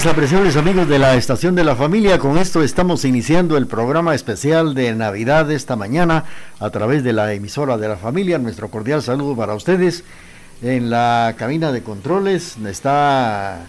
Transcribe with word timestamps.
Días, 0.00 0.12
apreciables 0.12 0.56
amigos 0.56 0.88
de 0.88 0.98
la 0.98 1.14
Estación 1.14 1.54
de 1.54 1.62
la 1.62 1.76
Familia. 1.76 2.18
Con 2.18 2.38
esto 2.38 2.62
estamos 2.62 3.04
iniciando 3.04 3.58
el 3.58 3.66
programa 3.66 4.14
especial 4.14 4.72
de 4.72 4.94
Navidad 4.94 5.50
esta 5.50 5.76
mañana 5.76 6.24
a 6.58 6.70
través 6.70 7.04
de 7.04 7.12
la 7.12 7.34
emisora 7.34 7.76
de 7.76 7.86
la 7.86 7.96
familia. 7.98 8.38
Nuestro 8.38 8.70
cordial 8.70 9.02
saludo 9.02 9.36
para 9.36 9.52
ustedes. 9.52 10.04
En 10.62 10.88
la 10.88 11.34
cabina 11.36 11.70
de 11.70 11.82
controles 11.82 12.56
está 12.66 13.66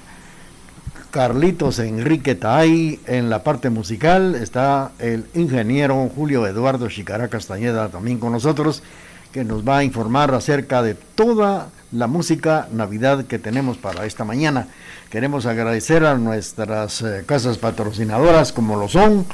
Carlitos 1.12 1.80
Enrique 1.80 2.36
Taay. 2.36 3.02
En 3.08 3.30
la 3.30 3.44
parte 3.44 3.70
musical 3.70 4.36
está 4.36 4.94
el 5.00 5.26
ingeniero 5.34 6.10
Julio 6.16 6.48
Eduardo 6.48 6.88
Chicará 6.88 7.28
Castañeda 7.28 7.90
también 7.90 8.20
con 8.20 8.32
nosotros, 8.32 8.84
que 9.32 9.44
nos 9.44 9.68
va 9.68 9.80
a 9.80 9.84
informar 9.84 10.34
acerca 10.34 10.82
de 10.84 10.96
toda 10.96 11.70
la 11.92 12.08
música 12.08 12.68
Navidad 12.72 13.26
que 13.26 13.40
tenemos 13.40 13.78
para 13.78 14.06
esta 14.06 14.24
mañana. 14.24 14.68
Queremos 15.10 15.46
agradecer 15.46 16.06
a 16.06 16.16
nuestras 16.18 17.02
eh, 17.02 17.24
casas 17.26 17.58
patrocinadoras 17.58 18.52
como 18.54 18.78
lo 18.78 18.88
son 18.88 19.26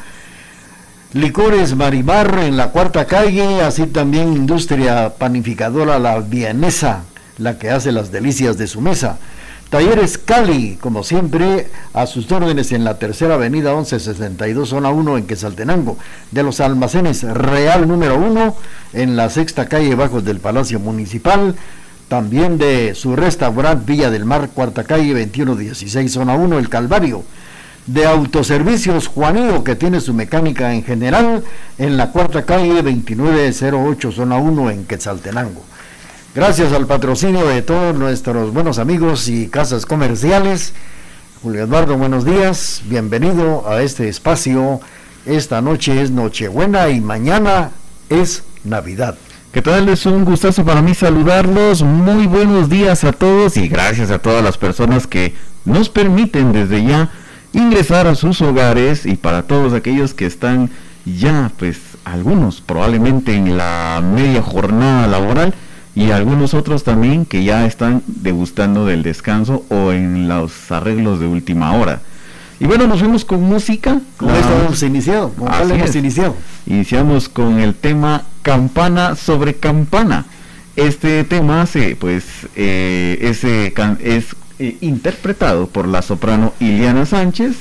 Licores 1.13 1.75
Marimar 1.75 2.37
en 2.39 2.57
la 2.57 2.71
cuarta 2.71 3.05
calle, 3.05 3.61
así 3.61 3.87
también 3.87 4.33
Industria 4.33 5.13
Panificadora 5.17 5.99
La 5.99 6.19
Vienesa, 6.19 7.03
la 7.37 7.57
que 7.57 7.69
hace 7.69 7.93
las 7.93 8.11
delicias 8.11 8.57
de 8.57 8.67
su 8.67 8.81
mesa. 8.81 9.17
Talleres 9.69 10.17
Cali, 10.17 10.77
como 10.79 11.03
siempre, 11.03 11.67
a 11.93 12.07
sus 12.07 12.31
órdenes 12.31 12.71
en 12.71 12.85
la 12.85 12.97
tercera 12.99 13.33
avenida 13.33 13.73
1162, 13.73 14.69
zona 14.69 14.89
1 14.91 15.17
en 15.17 15.27
Quesaltenango. 15.27 15.97
De 16.31 16.41
los 16.41 16.61
almacenes 16.61 17.23
Real 17.23 17.85
número 17.85 18.15
1 18.15 18.55
en 18.93 19.17
la 19.17 19.29
sexta 19.29 19.65
calle 19.65 19.95
bajos 19.95 20.23
del 20.23 20.39
Palacio 20.39 20.79
Municipal 20.79 21.55
también 22.07 22.57
de 22.57 22.95
su 22.95 23.17
restaurante 23.17 23.91
Villa 23.91 24.09
del 24.09 24.23
Mar, 24.23 24.49
cuarta 24.53 24.85
calle 24.85 25.13
2116, 25.13 26.11
zona 26.11 26.35
1, 26.35 26.57
El 26.57 26.69
Calvario. 26.69 27.23
De 27.85 28.05
Autoservicios 28.05 29.07
Juanillo, 29.07 29.63
que 29.63 29.75
tiene 29.75 29.99
su 29.99 30.13
mecánica 30.13 30.73
en 30.73 30.83
general 30.83 31.43
en 31.77 31.97
la 31.97 32.11
cuarta 32.11 32.43
calle 32.43 32.81
2908, 32.81 34.11
zona 34.13 34.37
1, 34.37 34.71
en 34.71 34.85
Quetzaltenango. 34.85 35.61
Gracias 36.37 36.71
al 36.71 36.85
patrocinio 36.85 37.47
de 37.47 37.63
todos 37.63 37.95
nuestros 37.95 38.53
buenos 38.53 38.77
amigos 38.77 39.27
y 39.27 39.47
casas 39.47 39.87
comerciales. 39.87 40.75
Julio 41.41 41.63
Eduardo, 41.63 41.97
buenos 41.97 42.25
días. 42.25 42.83
Bienvenido 42.85 43.67
a 43.67 43.81
este 43.81 44.07
espacio. 44.07 44.79
Esta 45.25 45.63
noche 45.63 45.99
es 45.99 46.11
Nochebuena 46.11 46.89
y 46.89 47.01
mañana 47.01 47.71
es 48.09 48.43
Navidad. 48.63 49.17
¿Qué 49.51 49.63
tal? 49.63 49.89
Es 49.89 50.05
un 50.05 50.25
gustazo 50.25 50.63
para 50.63 50.83
mí 50.83 50.93
saludarlos. 50.93 51.81
Muy 51.81 52.27
buenos 52.27 52.69
días 52.69 53.03
a 53.03 53.13
todos 53.13 53.57
y 53.57 53.67
gracias 53.67 54.11
a 54.11 54.19
todas 54.19 54.43
las 54.43 54.59
personas 54.59 55.07
que 55.07 55.33
nos 55.65 55.89
permiten 55.89 56.51
desde 56.51 56.85
ya 56.85 57.09
ingresar 57.51 58.05
a 58.05 58.13
sus 58.13 58.43
hogares 58.43 59.07
y 59.07 59.15
para 59.15 59.41
todos 59.47 59.73
aquellos 59.73 60.13
que 60.13 60.27
están 60.27 60.69
ya, 61.03 61.51
pues 61.57 61.79
algunos 62.05 62.61
probablemente 62.61 63.33
en 63.33 63.57
la 63.57 64.03
media 64.03 64.43
jornada 64.43 65.07
laboral 65.07 65.55
y 65.97 66.11
algunos 66.11 66.53
otros 66.53 66.83
también 66.83 67.25
que 67.25 67.43
ya 67.43 67.65
están 67.65 68.03
degustando 68.05 68.85
del 68.85 69.01
descanso 69.01 69.65
o 69.69 69.91
en 69.91 70.27
los 70.27 70.71
arreglos 70.71 71.19
de 71.19 71.25
última 71.25 71.73
hora. 71.73 72.01
Y 72.59 72.65
bueno, 72.65 72.85
nos 72.85 72.99
fuimos 72.99 73.25
con 73.25 73.41
música. 73.41 73.99
Con 74.17 74.29
esto 74.29 74.59
hemos 74.61 74.83
iniciado. 74.83 75.29
¿Con 75.31 75.47
cuál 75.47 75.71
hemos 75.71 75.95
iniciado? 75.95 76.35
Iniciamos 76.67 77.29
con 77.29 77.57
el 77.57 77.73
tema 77.73 78.25
Campana 78.43 79.15
sobre 79.15 79.55
Campana. 79.55 80.25
Este 80.75 81.23
tema 81.23 81.65
se, 81.65 81.95
pues, 81.95 82.25
eh, 82.55 83.17
ese 83.21 83.73
es 83.99 84.35
eh, 84.59 84.77
interpretado 84.81 85.65
por 85.65 85.87
la 85.87 86.03
soprano 86.03 86.53
Iliana 86.59 87.07
Sánchez, 87.07 87.55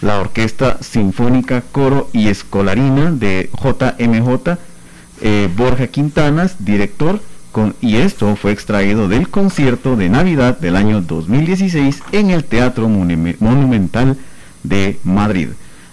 la 0.00 0.18
Orquesta 0.18 0.78
Sinfónica 0.80 1.60
Coro 1.60 2.08
y 2.14 2.28
Escolarina 2.28 3.12
de 3.12 3.50
JMJ, 3.52 4.56
eh, 5.20 5.50
Borja 5.54 5.88
Quintanas, 5.88 6.56
director, 6.64 7.20
con, 7.52 7.76
y 7.80 7.96
esto 7.96 8.34
fue 8.34 8.52
extraído 8.52 9.08
del 9.08 9.28
concierto 9.28 9.94
de 9.94 10.08
Navidad 10.08 10.58
del 10.58 10.74
año 10.74 11.02
2016 11.02 12.02
en 12.12 12.30
el 12.30 12.44
Teatro 12.44 12.88
Monumental 12.88 14.16
de 14.62 14.98
Madrid. 15.04 15.48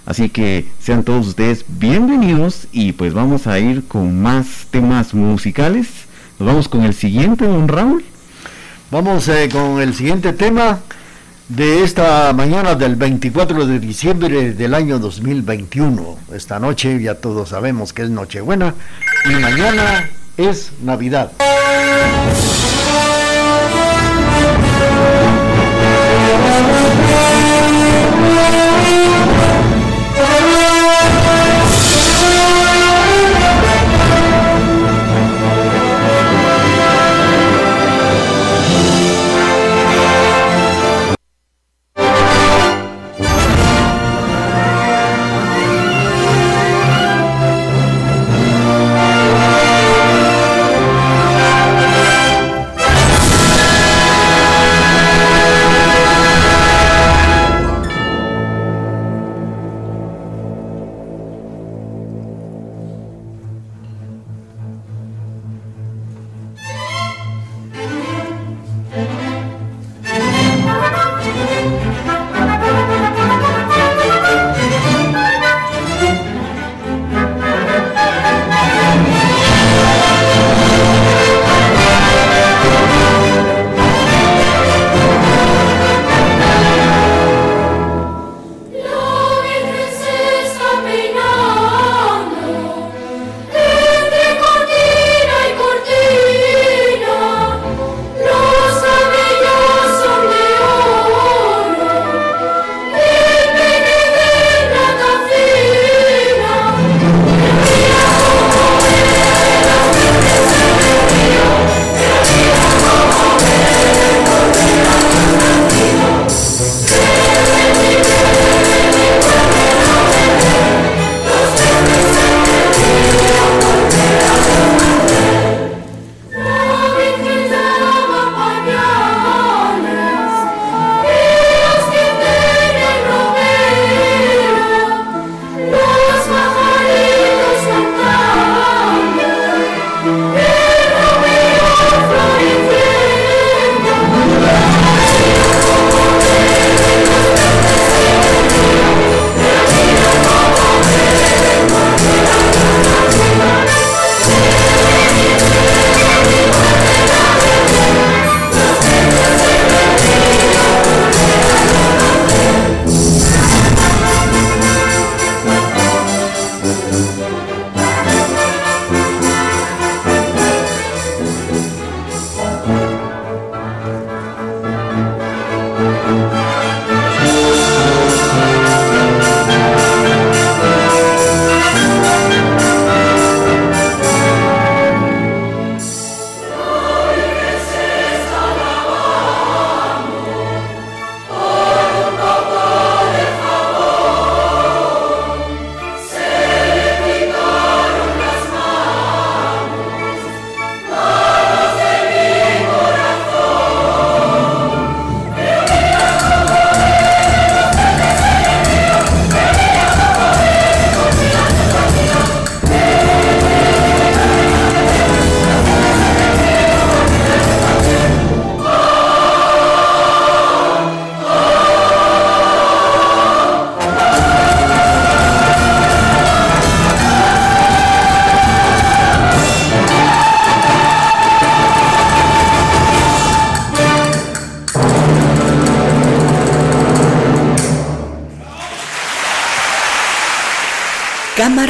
Así 0.06 0.30
que 0.30 0.66
sean 0.80 1.04
todos 1.04 1.28
ustedes 1.28 1.66
bienvenidos 1.68 2.68
y 2.72 2.94
pues 2.94 3.14
vamos 3.14 3.46
a 3.46 3.60
ir 3.60 3.88
con 3.88 4.20
más 4.20 4.66
temas 4.72 5.14
musicales. 5.14 5.88
Nos 6.40 6.48
vamos 6.48 6.68
con 6.68 6.84
el 6.84 6.96
siguiente, 6.96 7.46
don 7.46 7.68
Raúl. 7.68 8.04
Vamos 8.90 9.28
eh, 9.28 9.50
con 9.52 9.80
el 9.80 9.94
siguiente 9.94 10.34
tema 10.34 10.80
de 11.48 11.84
esta 11.84 12.34
mañana 12.34 12.76
del 12.76 12.96
24 12.96 13.68
de 13.68 13.80
diciembre 13.80 14.54
del 14.54 14.74
año 14.74 14.98
2021. 14.98 16.18
Esta 16.34 16.60
noche 16.60 17.00
ya 17.02 17.16
todos 17.16 17.50
sabemos 17.50 17.94
que 17.94 18.04
es 18.04 18.10
Nochebuena 18.10 18.74
y 19.26 19.34
mañana 19.36 20.10
es 20.40 20.72
Navidad. 20.82 21.32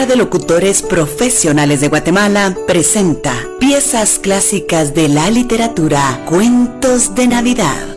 De 0.10 0.16
Locutores 0.16 0.82
Profesionales 0.82 1.82
de 1.82 1.88
Guatemala 1.88 2.58
presenta 2.66 3.32
piezas 3.60 4.18
clásicas 4.18 4.96
de 4.96 5.08
la 5.08 5.30
literatura, 5.30 6.24
cuentos 6.26 7.14
de 7.14 7.28
Navidad. 7.28 7.96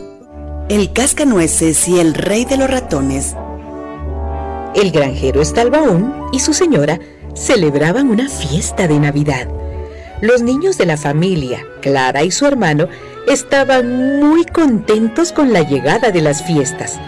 El 0.69 0.93
cascanueces 0.93 1.87
y 1.87 1.99
el 1.99 2.13
rey 2.13 2.45
de 2.45 2.57
los 2.57 2.69
ratones. 2.69 3.35
El 4.75 4.91
granjero 4.91 5.41
Estalbaún 5.41 6.13
y 6.31 6.39
su 6.39 6.53
señora 6.53 6.99
celebraban 7.33 8.11
una 8.11 8.29
fiesta 8.29 8.87
de 8.87 8.99
Navidad. 8.99 9.47
Los 10.21 10.43
niños 10.43 10.77
de 10.77 10.85
la 10.85 10.97
familia, 10.97 11.65
Clara 11.81 12.23
y 12.23 12.29
su 12.29 12.45
hermano, 12.45 12.89
estaban 13.27 14.19
muy 14.19 14.45
contentos 14.45 15.31
con 15.31 15.51
la 15.51 15.63
llegada 15.63 16.11
de 16.11 16.21
las 16.21 16.43
fiestas. 16.43 16.99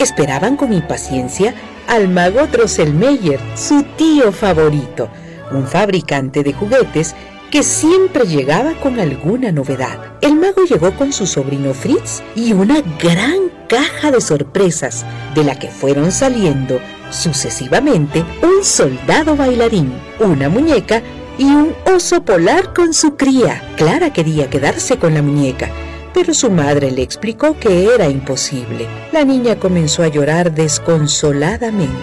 Esperaban 0.00 0.56
con 0.56 0.72
impaciencia 0.72 1.54
al 1.90 2.08
mago 2.08 2.46
Drosselmeyer, 2.46 3.40
su 3.56 3.82
tío 3.96 4.30
favorito, 4.30 5.10
un 5.50 5.66
fabricante 5.66 6.44
de 6.44 6.52
juguetes 6.52 7.16
que 7.50 7.64
siempre 7.64 8.26
llegaba 8.26 8.74
con 8.74 9.00
alguna 9.00 9.50
novedad. 9.50 9.98
El 10.20 10.36
mago 10.36 10.62
llegó 10.62 10.94
con 10.94 11.12
su 11.12 11.26
sobrino 11.26 11.74
Fritz 11.74 12.22
y 12.36 12.52
una 12.52 12.80
gran 13.02 13.50
caja 13.68 14.12
de 14.12 14.20
sorpresas, 14.20 15.04
de 15.34 15.42
la 15.42 15.58
que 15.58 15.66
fueron 15.66 16.12
saliendo 16.12 16.80
sucesivamente 17.10 18.24
un 18.40 18.64
soldado 18.64 19.34
bailarín, 19.34 19.92
una 20.20 20.48
muñeca 20.48 21.02
y 21.38 21.44
un 21.46 21.74
oso 21.92 22.24
polar 22.24 22.72
con 22.72 22.94
su 22.94 23.16
cría. 23.16 23.64
Clara 23.76 24.12
quería 24.12 24.48
quedarse 24.48 24.96
con 24.96 25.14
la 25.14 25.22
muñeca, 25.22 25.68
pero 26.12 26.34
su 26.34 26.50
madre 26.50 26.90
le 26.90 27.02
explicó 27.02 27.58
que 27.58 27.94
era 27.94 28.08
imposible. 28.08 28.88
La 29.12 29.24
niña 29.24 29.56
comenzó 29.56 30.02
a 30.02 30.08
llorar 30.08 30.52
desconsoladamente. 30.52 31.98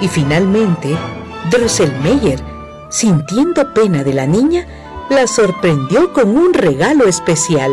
Y 0.00 0.08
finalmente, 0.08 0.96
Drosselmeyer, 1.50 2.40
sintiendo 2.90 3.72
pena 3.72 4.02
de 4.02 4.14
la 4.14 4.26
niña, 4.26 4.66
la 5.10 5.26
sorprendió 5.26 6.12
con 6.12 6.36
un 6.36 6.54
regalo 6.54 7.06
especial, 7.06 7.70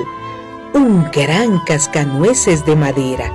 un 0.73 1.09
gran 1.11 1.59
cascanueces 1.65 2.65
de 2.65 2.75
madera. 2.75 3.31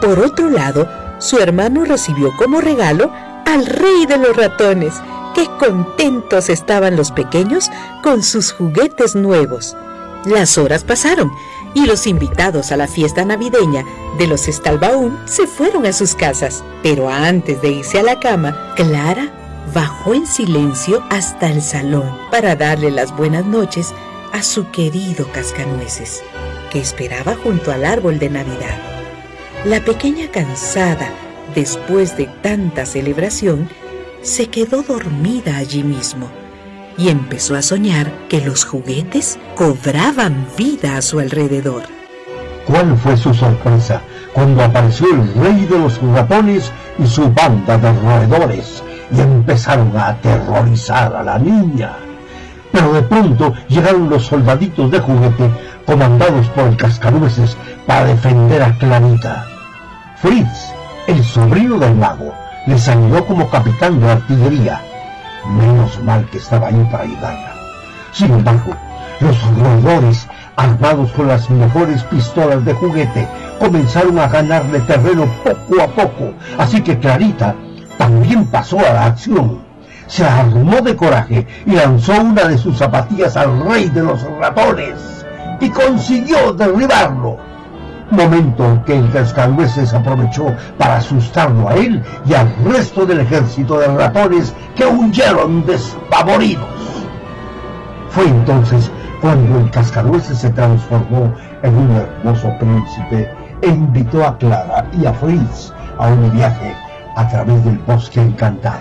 Por 0.00 0.20
otro 0.20 0.50
lado, 0.50 0.88
su 1.18 1.38
hermano 1.38 1.84
recibió 1.84 2.30
como 2.36 2.60
regalo 2.60 3.10
al 3.46 3.66
rey 3.66 4.06
de 4.06 4.18
los 4.18 4.36
ratones. 4.36 4.94
Qué 5.34 5.46
contentos 5.58 6.48
estaban 6.48 6.96
los 6.96 7.10
pequeños 7.10 7.70
con 8.02 8.22
sus 8.22 8.52
juguetes 8.52 9.14
nuevos. 9.14 9.76
Las 10.26 10.58
horas 10.58 10.82
pasaron 10.82 11.32
y 11.72 11.86
los 11.86 12.08
invitados 12.08 12.72
a 12.72 12.76
la 12.76 12.88
fiesta 12.88 13.24
navideña 13.24 13.84
de 14.18 14.26
los 14.26 14.46
Stalbaum 14.46 15.16
se 15.24 15.46
fueron 15.46 15.86
a 15.86 15.92
sus 15.92 16.16
casas. 16.16 16.64
Pero 16.82 17.08
antes 17.08 17.62
de 17.62 17.70
irse 17.70 18.00
a 18.00 18.02
la 18.02 18.18
cama, 18.18 18.74
Clara 18.74 19.30
bajó 19.72 20.14
en 20.14 20.26
silencio 20.26 21.04
hasta 21.10 21.48
el 21.48 21.62
salón 21.62 22.18
para 22.32 22.56
darle 22.56 22.90
las 22.90 23.16
buenas 23.16 23.46
noches 23.46 23.94
a 24.32 24.42
su 24.42 24.68
querido 24.72 25.30
Cascanueces, 25.30 26.24
que 26.72 26.80
esperaba 26.80 27.36
junto 27.36 27.70
al 27.70 27.84
árbol 27.84 28.18
de 28.18 28.30
Navidad. 28.30 28.78
La 29.64 29.84
pequeña 29.84 30.28
cansada, 30.32 31.08
después 31.54 32.16
de 32.16 32.26
tanta 32.42 32.84
celebración, 32.84 33.68
se 34.22 34.48
quedó 34.48 34.82
dormida 34.82 35.56
allí 35.56 35.84
mismo 35.84 36.28
y 36.98 37.08
empezó 37.08 37.54
a 37.54 37.62
soñar 37.62 38.10
que 38.28 38.40
los 38.40 38.64
juguetes 38.64 39.38
cobraban 39.54 40.46
vida 40.56 40.96
a 40.96 41.02
su 41.02 41.18
alrededor. 41.18 41.82
¿Cuál 42.66 42.96
fue 42.96 43.16
su 43.16 43.32
sorpresa 43.32 44.00
cuando 44.32 44.62
apareció 44.64 45.06
el 45.08 45.34
rey 45.34 45.66
de 45.66 45.78
los 45.78 46.00
ratones 46.02 46.72
y 46.98 47.06
su 47.06 47.30
banda 47.32 47.78
de 47.78 47.92
roedores 47.92 48.82
y 49.10 49.20
empezaron 49.20 49.96
a 49.96 50.08
aterrorizar 50.08 51.14
a 51.14 51.22
la 51.22 51.38
niña? 51.38 51.92
Pero 52.72 52.92
de 52.92 53.02
pronto 53.02 53.54
llegaron 53.68 54.10
los 54.10 54.26
soldaditos 54.26 54.90
de 54.90 54.98
juguete 54.98 55.50
comandados 55.86 56.48
por 56.48 56.64
el 56.64 56.76
cascanueces 56.76 57.56
para 57.86 58.06
defender 58.06 58.62
a 58.62 58.76
Clarita. 58.78 59.46
Fritz, 60.16 60.74
el 61.06 61.22
sobrino 61.22 61.78
del 61.78 61.94
mago, 61.94 62.34
les 62.66 62.88
ayudó 62.88 63.24
como 63.24 63.48
capitán 63.48 64.00
de 64.00 64.10
artillería 64.10 64.82
Menos 65.50 66.02
mal 66.02 66.28
que 66.30 66.38
estaba 66.38 66.68
ahí 66.68 66.88
para 66.90 67.04
ayudarla. 67.04 67.54
Sin 68.12 68.32
embargo, 68.32 68.74
los 69.20 69.36
roedores, 69.56 70.26
armados 70.56 71.12
con 71.12 71.28
las 71.28 71.48
mejores 71.50 72.02
pistolas 72.04 72.64
de 72.64 72.74
juguete, 72.74 73.28
comenzaron 73.58 74.18
a 74.18 74.28
ganarle 74.28 74.80
terreno 74.80 75.26
poco 75.44 75.82
a 75.82 75.86
poco, 75.86 76.32
así 76.58 76.80
que 76.80 76.98
Clarita 76.98 77.54
también 77.98 78.46
pasó 78.46 78.78
a 78.78 78.92
la 78.92 79.06
acción. 79.06 79.64
Se 80.06 80.24
armó 80.24 80.80
de 80.80 80.94
coraje 80.94 81.46
y 81.66 81.72
lanzó 81.72 82.20
una 82.20 82.44
de 82.44 82.58
sus 82.58 82.78
zapatillas 82.78 83.36
al 83.36 83.60
rey 83.60 83.88
de 83.88 84.02
los 84.02 84.22
ratones 84.38 85.26
y 85.60 85.68
consiguió 85.70 86.52
derribarlo 86.52 87.38
momento 88.10 88.64
en 88.64 88.82
que 88.84 88.98
el 88.98 89.10
cascanueces 89.10 89.92
aprovechó 89.92 90.46
para 90.78 90.96
asustarlo 90.96 91.68
a 91.68 91.74
él 91.74 92.02
y 92.26 92.34
al 92.34 92.54
resto 92.64 93.04
del 93.04 93.20
ejército 93.20 93.78
de 93.78 93.88
ratones 93.88 94.54
que 94.74 94.86
huyeron 94.86 95.64
despavoridos. 95.66 96.68
Fue 98.10 98.28
entonces 98.28 98.90
cuando 99.20 99.58
el 99.58 99.70
cascanueces 99.70 100.38
se 100.38 100.50
transformó 100.50 101.32
en 101.62 101.76
un 101.76 101.90
hermoso 101.90 102.52
príncipe 102.58 103.30
e 103.62 103.68
invitó 103.68 104.24
a 104.24 104.36
Clara 104.38 104.86
y 104.92 105.06
a 105.06 105.12
Fritz 105.14 105.72
a 105.98 106.08
un 106.08 106.30
viaje 106.32 106.74
a 107.16 107.28
través 107.28 107.64
del 107.64 107.78
bosque 107.78 108.20
encantado. 108.20 108.80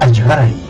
Al 0.00 0.12
llegar 0.12 0.40
ahí, 0.40 0.68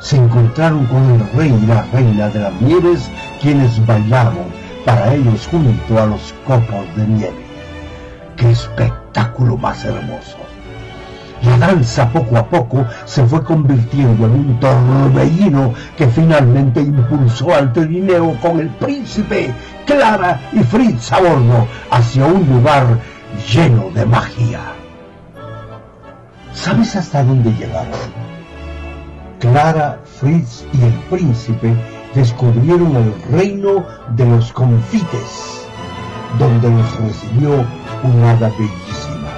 se 0.00 0.16
encontraron 0.16 0.86
con 0.86 1.04
el 1.10 1.30
rey 1.32 1.58
y 1.62 1.66
la 1.66 1.82
reina 1.92 2.28
de 2.28 2.40
las 2.40 2.60
nieves, 2.60 3.10
quienes 3.40 3.84
bailaron 3.84 4.57
para 4.88 5.12
ellos 5.12 5.46
junto 5.50 6.02
a 6.02 6.06
los 6.06 6.34
copos 6.46 6.86
de 6.96 7.06
nieve. 7.06 7.44
¡Qué 8.38 8.50
espectáculo 8.52 9.58
más 9.58 9.84
hermoso! 9.84 10.38
La 11.42 11.58
danza 11.58 12.08
poco 12.08 12.38
a 12.38 12.48
poco 12.48 12.86
se 13.04 13.22
fue 13.26 13.44
convirtiendo 13.44 14.24
en 14.24 14.32
un 14.32 14.60
torbellino 14.60 15.74
que 15.94 16.06
finalmente 16.06 16.80
impulsó 16.80 17.54
al 17.54 17.70
trineo 17.74 18.34
con 18.40 18.60
el 18.60 18.70
príncipe, 18.70 19.52
Clara 19.84 20.40
y 20.52 20.60
Fritz 20.60 21.12
a 21.12 21.20
bordo 21.20 21.68
hacia 21.90 22.24
un 22.24 22.48
lugar 22.48 22.86
lleno 23.52 23.90
de 23.90 24.06
magia. 24.06 24.60
¿Sabes 26.54 26.96
hasta 26.96 27.22
dónde 27.22 27.52
llegaron? 27.52 27.92
Clara, 29.38 30.00
Fritz 30.18 30.64
y 30.72 30.82
el 30.82 30.94
príncipe 31.10 31.76
descubrieron 32.14 32.96
el 32.96 33.22
reino 33.30 33.84
de 34.16 34.26
los 34.26 34.52
confites, 34.52 35.66
donde 36.38 36.70
los 36.70 37.00
recibió 37.00 37.64
una 38.02 38.30
hada 38.32 38.50
bellísima. 38.50 39.28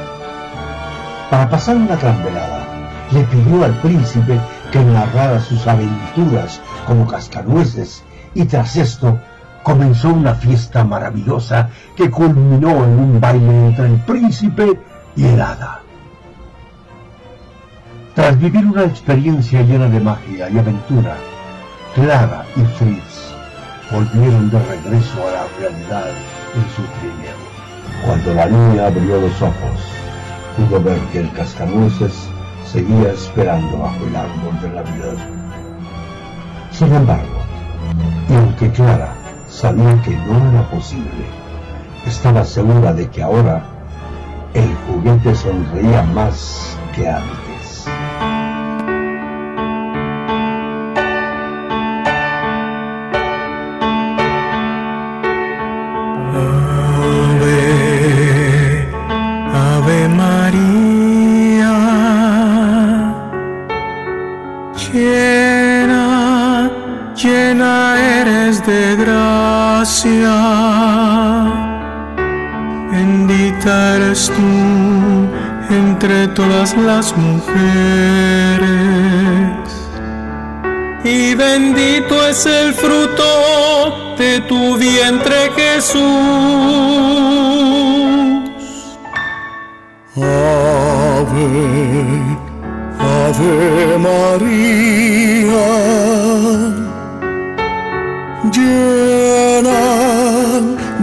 Para 1.30 1.48
pasar 1.48 1.76
una 1.76 1.96
velada, 1.96 2.66
le 3.12 3.22
pidió 3.24 3.64
al 3.64 3.74
príncipe 3.80 4.40
que 4.70 4.84
narrara 4.84 5.40
sus 5.40 5.66
aventuras 5.66 6.60
como 6.86 7.06
cascanueces 7.06 8.04
y 8.34 8.44
tras 8.44 8.76
esto 8.76 9.18
comenzó 9.62 10.10
una 10.10 10.34
fiesta 10.34 10.84
maravillosa 10.84 11.68
que 11.96 12.10
culminó 12.10 12.84
en 12.84 12.98
un 12.98 13.20
baile 13.20 13.66
entre 13.66 13.86
el 13.86 13.96
príncipe 14.00 14.80
y 15.16 15.24
el 15.24 15.40
hada. 15.40 15.80
Tras 18.14 18.38
vivir 18.38 18.64
una 18.66 18.84
experiencia 18.84 19.62
llena 19.62 19.88
de 19.88 20.00
magia 20.00 20.48
y 20.50 20.58
aventura, 20.58 21.16
Clara 21.94 22.44
y 22.54 22.60
Fritz 22.78 23.34
volvieron 23.90 24.48
de 24.48 24.60
regreso 24.60 25.26
a 25.26 25.32
la 25.32 25.46
realidad 25.58 26.10
en 26.54 26.62
su 26.70 26.82
trineo. 27.00 27.36
Cuando 28.06 28.34
la 28.34 28.46
niña 28.46 28.86
abrió 28.86 29.20
los 29.20 29.42
ojos, 29.42 29.80
pudo 30.56 30.80
ver 30.80 31.00
que 31.12 31.20
el 31.20 31.32
cascanueces 31.32 32.12
seguía 32.64 33.10
esperando 33.10 33.78
bajo 33.78 34.04
el 34.06 34.14
árbol 34.14 34.60
de 34.62 34.68
la 34.68 34.82
vida. 34.82 35.14
Sin 36.70 36.94
embargo, 36.94 37.40
y 38.28 38.34
aunque 38.34 38.70
Clara 38.70 39.12
sabía 39.48 40.00
que 40.02 40.16
no 40.16 40.48
era 40.50 40.70
posible, 40.70 41.26
estaba 42.06 42.44
segura 42.44 42.92
de 42.92 43.08
que 43.10 43.20
ahora 43.20 43.64
el 44.54 44.72
juguete 44.86 45.34
sonreía 45.34 46.02
más 46.04 46.78
que 46.94 47.08
antes. 47.08 47.39
Entre 76.00 76.28
todas 76.28 76.74
las 76.78 77.14
mujeres. 77.14 77.60
Y 81.04 81.34
bendito 81.34 82.26
es 82.26 82.46
el 82.46 82.72
fruto 82.72 84.16
de 84.16 84.40
tu 84.48 84.78
vientre 84.78 85.50
Jesús. 85.54 86.00
Ave, 90.16 91.20
Ave 92.98 93.98
María, 93.98 95.68
llena, 98.50 99.82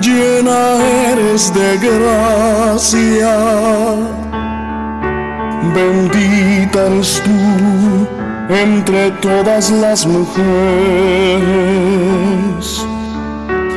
llena 0.02 0.60
eres 1.12 1.54
de 1.54 1.78
gracia, 1.78 3.36
bendita 5.78 6.88
eres 6.88 7.22
tú 7.24 7.38
entre 8.50 9.12
todas 9.22 9.70
las 9.70 10.06
mujeres. 10.08 10.38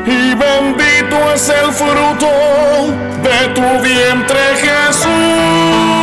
Y 0.07 0.35
bendito 0.43 1.17
es 1.35 1.49
el 1.49 1.73
fruto 1.73 2.31
de 3.27 3.39
tu 3.55 3.69
vientre 3.83 4.41
Jesús. 4.63 6.00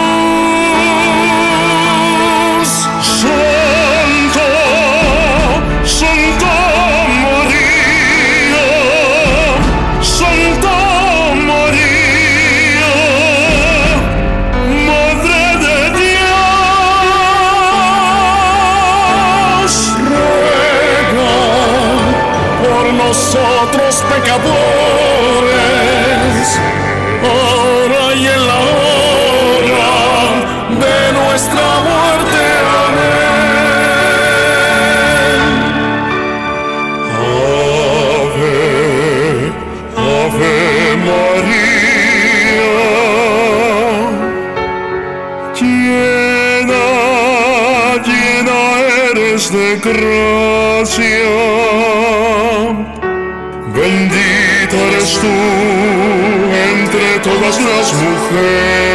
frustración. 49.94 51.28
Bendita 53.74 54.78
eres 54.92 55.20
tú 55.20 55.28
entre 56.72 57.20
todas 57.20 57.60
las 57.62 57.94
mujeres. 57.94 58.87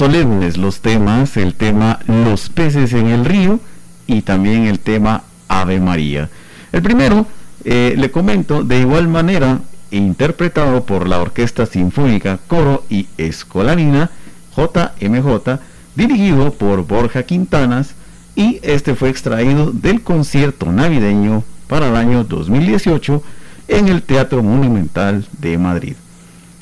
Solemnes 0.00 0.56
los 0.56 0.80
temas, 0.80 1.36
el 1.36 1.52
tema 1.52 1.98
Los 2.06 2.48
peces 2.48 2.94
en 2.94 3.08
el 3.08 3.26
río 3.26 3.60
y 4.06 4.22
también 4.22 4.64
el 4.64 4.80
tema 4.80 5.24
Ave 5.46 5.78
María. 5.78 6.30
El 6.72 6.80
primero, 6.80 7.26
eh, 7.66 7.92
le 7.98 8.10
comento, 8.10 8.64
de 8.64 8.80
igual 8.80 9.08
manera, 9.08 9.60
interpretado 9.90 10.84
por 10.84 11.06
la 11.06 11.20
Orquesta 11.20 11.66
Sinfónica 11.66 12.38
Coro 12.46 12.82
y 12.88 13.08
Escolarina 13.18 14.10
JMJ, 14.56 15.60
dirigido 15.94 16.54
por 16.54 16.86
Borja 16.86 17.24
Quintanas, 17.24 17.94
y 18.34 18.58
este 18.62 18.94
fue 18.94 19.10
extraído 19.10 19.70
del 19.70 20.00
concierto 20.00 20.72
navideño 20.72 21.44
para 21.68 21.90
el 21.90 21.96
año 21.96 22.24
2018 22.24 23.22
en 23.68 23.88
el 23.88 24.00
Teatro 24.00 24.42
Monumental 24.42 25.26
de 25.38 25.58
Madrid. 25.58 25.96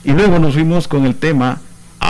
Y 0.02 0.10
luego 0.10 0.40
nos 0.40 0.54
fuimos 0.54 0.88
con 0.88 1.06
el 1.06 1.14
tema 1.14 1.60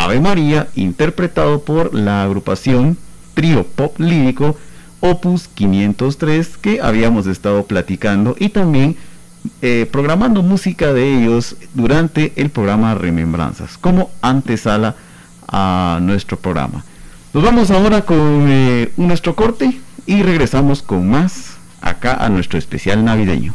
Ave 0.09 0.21
María, 0.21 0.69
interpretado 0.75 1.61
por 1.61 1.95
la 1.95 2.23
agrupación 2.23 2.97
Trío 3.35 3.65
Pop 3.65 4.01
Lírico 4.01 4.57
Opus 5.01 5.49
503 5.49 6.57
que 6.57 6.81
habíamos 6.81 7.27
estado 7.27 7.65
platicando 7.65 8.35
y 8.39 8.49
también 8.49 8.97
eh, 9.61 9.87
programando 9.93 10.43
música 10.43 10.93
de 10.95 11.19
ellos 11.19 11.57
durante 11.75 12.33
el 12.37 12.49
programa 12.49 12.95
Remembranzas 12.95 13.77
como 13.77 14.11
antesala 14.23 14.97
a 15.47 15.99
nuestro 16.01 16.39
programa. 16.39 16.85
Nos 17.35 17.45
vamos 17.45 17.71
ahora 17.71 18.03
con 18.03 18.47
eh, 18.49 18.91
nuestro 18.97 19.37
corte 19.37 19.79
y 20.07 20.23
regresamos 20.23 20.83
con 20.83 21.09
más 21.09 21.59
acá 21.83 22.15
a 22.15 22.31
nuestro 22.31 22.59
especial 22.59 23.05
navideño. 23.05 23.55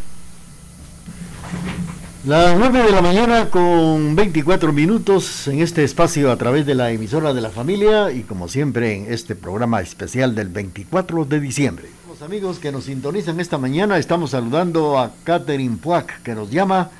Las 2.26 2.58
9 2.58 2.84
de 2.84 2.92
la 2.92 3.02
mañana 3.02 3.50
con 3.50 4.16
24 4.16 4.72
minutos 4.72 5.46
en 5.50 5.60
este 5.60 5.84
espacio 5.84 6.32
a 6.32 6.38
través 6.38 6.66
de 6.66 6.74
la 6.74 6.90
emisora 6.90 7.34
de 7.34 7.42
la 7.42 7.50
familia 7.50 8.14
y 8.14 8.22
como 8.22 8.48
siempre 8.48 8.96
en 8.96 9.12
este 9.12 9.36
programa 9.36 9.82
especial 9.82 10.34
del 10.34 10.48
24 10.48 11.26
de 11.26 11.42
diciembre. 11.42 11.90
Los 12.08 12.22
amigos 12.22 12.60
que 12.60 12.72
nos 12.72 12.86
sintonizan 12.86 13.42
esta 13.42 13.58
mañana 13.58 13.98
estamos 13.98 14.30
saludando 14.30 14.98
a 14.98 15.12
Catherine 15.26 15.76
Puac 15.76 16.24
que 16.24 16.34
nos 16.34 16.50
llama, 16.50 16.92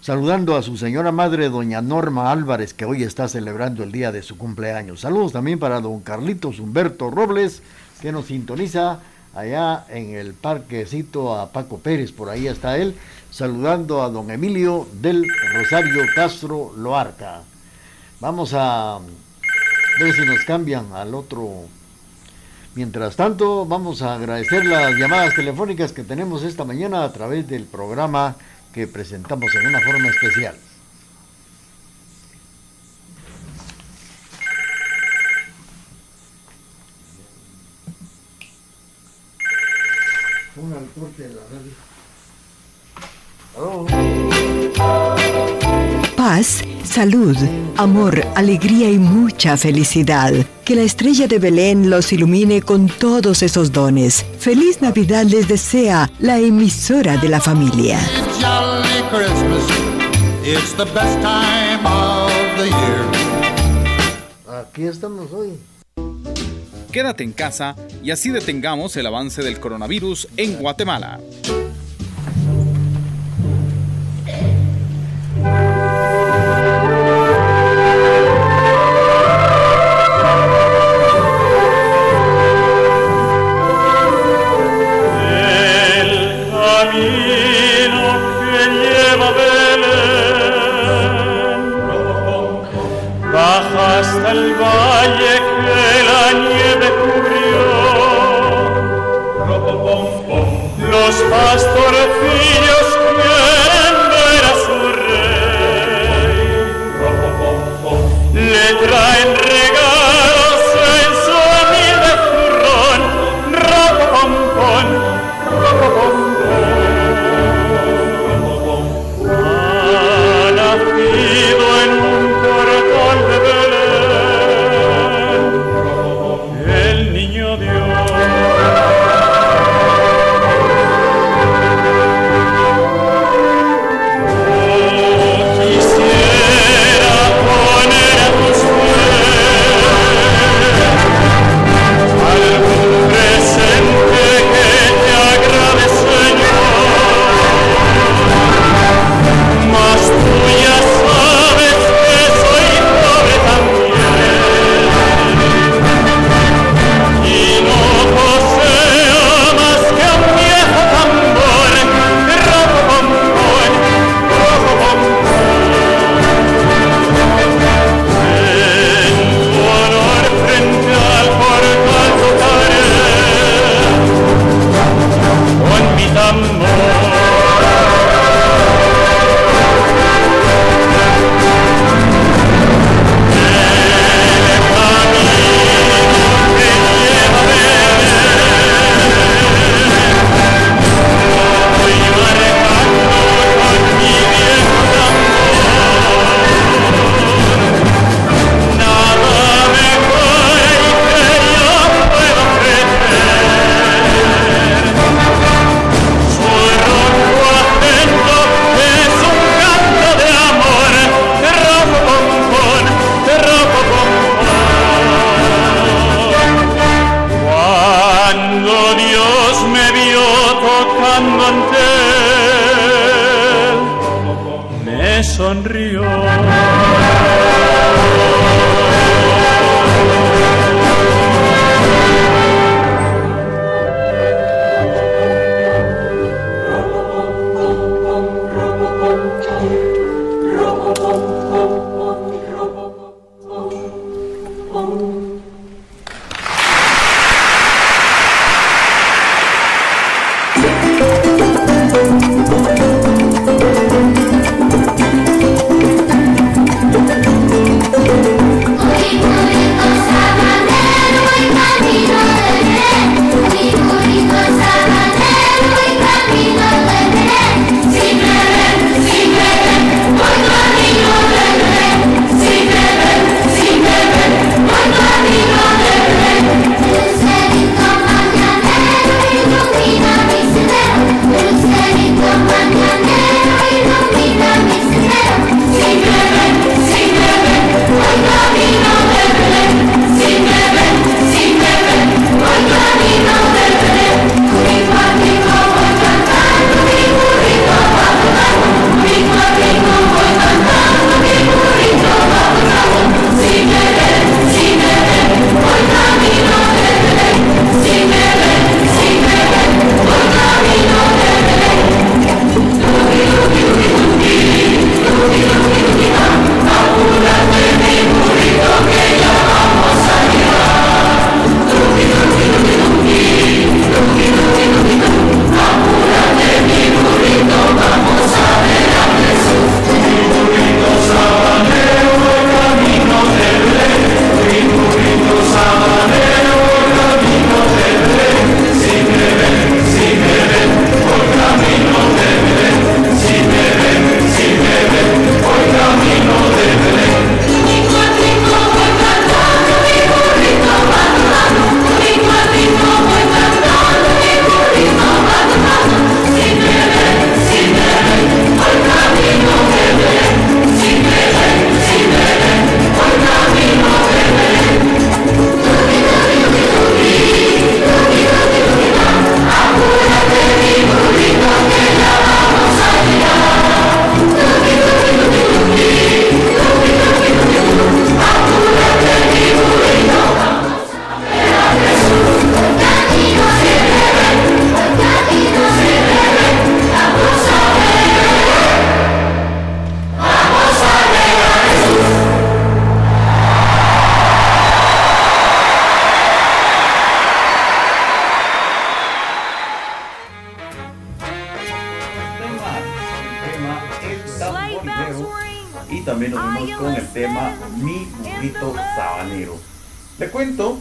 saludando 0.00 0.56
a 0.56 0.62
su 0.62 0.76
señora 0.76 1.12
madre 1.12 1.50
doña 1.50 1.80
Norma 1.80 2.32
Álvarez 2.32 2.74
que 2.74 2.84
hoy 2.84 3.04
está 3.04 3.28
celebrando 3.28 3.84
el 3.84 3.92
día 3.92 4.10
de 4.10 4.22
su 4.22 4.36
cumpleaños. 4.36 5.02
Saludos 5.02 5.30
también 5.30 5.60
para 5.60 5.80
don 5.80 6.00
Carlitos 6.00 6.58
Humberto 6.58 7.12
Robles 7.12 7.62
que 8.02 8.10
nos 8.10 8.26
sintoniza 8.26 8.98
allá 9.36 9.84
en 9.88 10.10
el 10.16 10.34
parquecito 10.34 11.36
a 11.36 11.52
Paco 11.52 11.78
Pérez, 11.78 12.10
por 12.10 12.28
ahí 12.28 12.48
está 12.48 12.76
él 12.76 12.96
saludando 13.34 14.00
a 14.00 14.08
don 14.10 14.30
Emilio 14.30 14.86
del 14.92 15.26
Rosario 15.52 16.04
Castro 16.14 16.72
Loarca. 16.76 17.42
Vamos 18.20 18.54
a 18.54 19.00
ver 19.98 20.14
si 20.14 20.20
nos 20.24 20.44
cambian 20.44 20.92
al 20.92 21.16
otro. 21.16 21.64
Mientras 22.76 23.16
tanto, 23.16 23.66
vamos 23.66 24.02
a 24.02 24.14
agradecer 24.14 24.64
las 24.64 24.94
llamadas 24.94 25.34
telefónicas 25.34 25.92
que 25.92 26.04
tenemos 26.04 26.44
esta 26.44 26.64
mañana 26.64 27.02
a 27.02 27.12
través 27.12 27.48
del 27.48 27.64
programa 27.64 28.36
que 28.72 28.86
presentamos 28.86 29.52
en 29.56 29.66
una 29.66 29.80
forma 29.80 30.08
especial. 30.08 30.54
la 41.18 41.42
radio. 41.50 41.93
Paz, 46.16 46.64
salud, 46.82 47.36
amor, 47.76 48.20
alegría 48.34 48.90
y 48.90 48.98
mucha 48.98 49.56
felicidad. 49.56 50.32
Que 50.64 50.74
la 50.74 50.82
estrella 50.82 51.28
de 51.28 51.38
Belén 51.38 51.88
los 51.88 52.12
ilumine 52.12 52.62
con 52.62 52.88
todos 52.88 53.44
esos 53.44 53.70
dones. 53.70 54.26
Feliz 54.40 54.82
Navidad 54.82 55.24
les 55.24 55.46
desea 55.46 56.10
la 56.18 56.38
emisora 56.38 57.16
de 57.16 57.28
la 57.28 57.40
familia. 57.40 58.00
Aquí 64.48 64.82
estamos 64.82 65.30
hoy. 65.32 65.50
quédate 66.90 67.22
en 67.22 67.32
casa 67.32 67.76
y 68.02 68.10
así 68.10 68.30
detengamos 68.30 68.96
el 68.96 69.06
avance 69.06 69.42
del 69.42 69.60
coronavirus 69.60 70.28
en 70.36 70.56
Guatemala. 70.56 71.20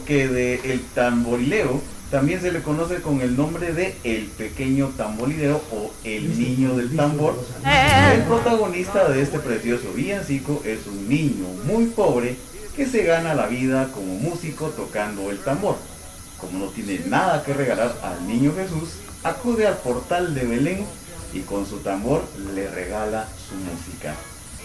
Que 0.05 0.27
de 0.27 0.71
el 0.71 0.81
tamborilero 0.93 1.81
también 2.13 2.41
se 2.41 2.51
le 2.51 2.61
conoce 2.61 3.01
con 3.01 3.21
el 3.21 3.35
nombre 3.35 3.73
de 3.73 3.95
El 4.03 4.25
Pequeño 4.25 4.89
Tamborilero 4.95 5.63
o 5.71 5.91
El 6.03 6.37
Niño 6.37 6.75
del 6.75 6.95
Tambor. 6.95 7.43
El 8.13 8.21
protagonista 8.23 9.09
de 9.09 9.23
este 9.23 9.39
precioso 9.39 9.91
villancico 9.93 10.61
es 10.63 10.85
un 10.85 11.09
niño 11.09 11.47
muy 11.65 11.85
pobre 11.87 12.35
que 12.75 12.85
se 12.85 13.03
gana 13.03 13.33
la 13.33 13.47
vida 13.47 13.89
como 13.91 14.13
músico 14.13 14.67
tocando 14.67 15.31
el 15.31 15.39
tambor. 15.39 15.75
Como 16.37 16.59
no 16.59 16.65
tiene 16.67 16.99
nada 17.07 17.43
que 17.43 17.53
regalar 17.53 17.95
al 18.03 18.27
niño 18.27 18.53
Jesús, 18.55 18.99
acude 19.23 19.65
al 19.65 19.77
portal 19.77 20.35
de 20.35 20.45
Belén 20.45 20.85
y 21.33 21.39
con 21.39 21.65
su 21.65 21.77
tambor 21.77 22.23
le 22.53 22.69
regala 22.69 23.27
su 23.49 23.55
música. 23.55 24.13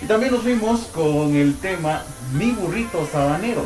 Y 0.02 0.06
también 0.06 0.32
nos 0.32 0.42
fuimos 0.42 0.80
con 0.88 1.34
el 1.34 1.56
tema 1.56 2.04
Mi 2.34 2.50
burrito 2.52 3.08
sabanero, 3.10 3.64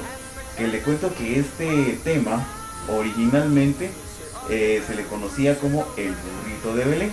que 0.56 0.68
le 0.68 0.80
cuento 0.80 1.14
que 1.14 1.38
este 1.38 1.98
tema 2.04 2.44
originalmente 2.88 3.90
eh, 4.50 4.82
se 4.86 4.94
le 4.94 5.04
conocía 5.04 5.58
como 5.58 5.86
El 5.96 6.14
burrito 6.14 6.74
de 6.74 6.84
Belén, 6.84 7.10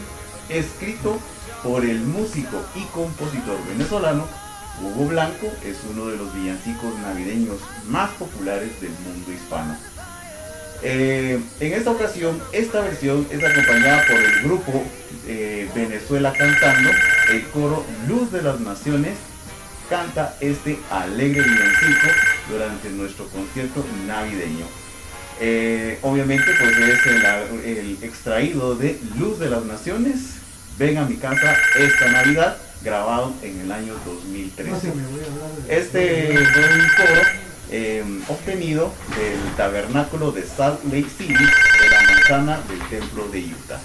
escrito 0.49 1.19
por 1.63 1.85
el 1.85 1.99
músico 2.01 2.61
y 2.75 2.83
compositor 2.85 3.57
venezolano 3.67 4.25
Hugo 4.81 5.07
Blanco, 5.09 5.51
es 5.65 5.77
uno 5.91 6.07
de 6.07 6.17
los 6.17 6.33
villancicos 6.33 6.97
navideños 6.99 7.57
más 7.87 8.09
populares 8.11 8.79
del 8.81 8.91
mundo 8.91 9.31
hispano. 9.31 9.75
Eh, 10.81 11.39
en 11.59 11.73
esta 11.73 11.91
ocasión, 11.91 12.41
esta 12.53 12.79
versión 12.79 13.27
es 13.29 13.43
acompañada 13.43 14.05
por 14.07 14.15
el 14.15 14.41
grupo 14.43 14.83
eh, 15.27 15.69
Venezuela 15.75 16.31
Cantando, 16.31 16.89
el 17.29 17.43
coro 17.49 17.83
Luz 18.07 18.31
de 18.31 18.41
las 18.41 18.61
Naciones 18.61 19.17
canta 19.89 20.35
este 20.39 20.79
alegre 20.91 21.41
villancico 21.41 22.07
durante 22.49 22.89
nuestro 22.91 23.25
concierto 23.27 23.83
navideño. 24.07 24.65
Eh, 25.41 25.97
obviamente 26.01 26.45
pues 26.59 26.77
es 26.77 27.05
el, 27.07 27.97
extraído 28.01 28.75
de 28.75 28.99
Luz 29.17 29.39
de 29.39 29.49
las 29.49 29.63
Naciones, 29.65 30.35
Ven 30.77 30.97
a 30.97 31.03
mi 31.03 31.17
casa 31.17 31.57
esta 31.77 32.09
Navidad, 32.09 32.55
grabado 32.81 33.33
en 33.43 33.59
el 33.59 33.69
año 33.69 33.93
2013. 34.05 34.93
Este 35.67 36.37
fue 36.37 36.63
un 36.63 36.87
coro 36.95 37.21
eh, 37.69 38.03
obtenido 38.29 38.93
del 39.17 39.55
tabernáculo 39.57 40.31
de 40.31 40.43
Salt 40.43 40.81
Lake 40.85 41.09
City, 41.17 41.33
de 41.33 41.89
la 41.91 42.01
manzana 42.13 42.59
del 42.69 42.79
templo 42.87 43.27
de 43.27 43.39
Utah. 43.39 43.79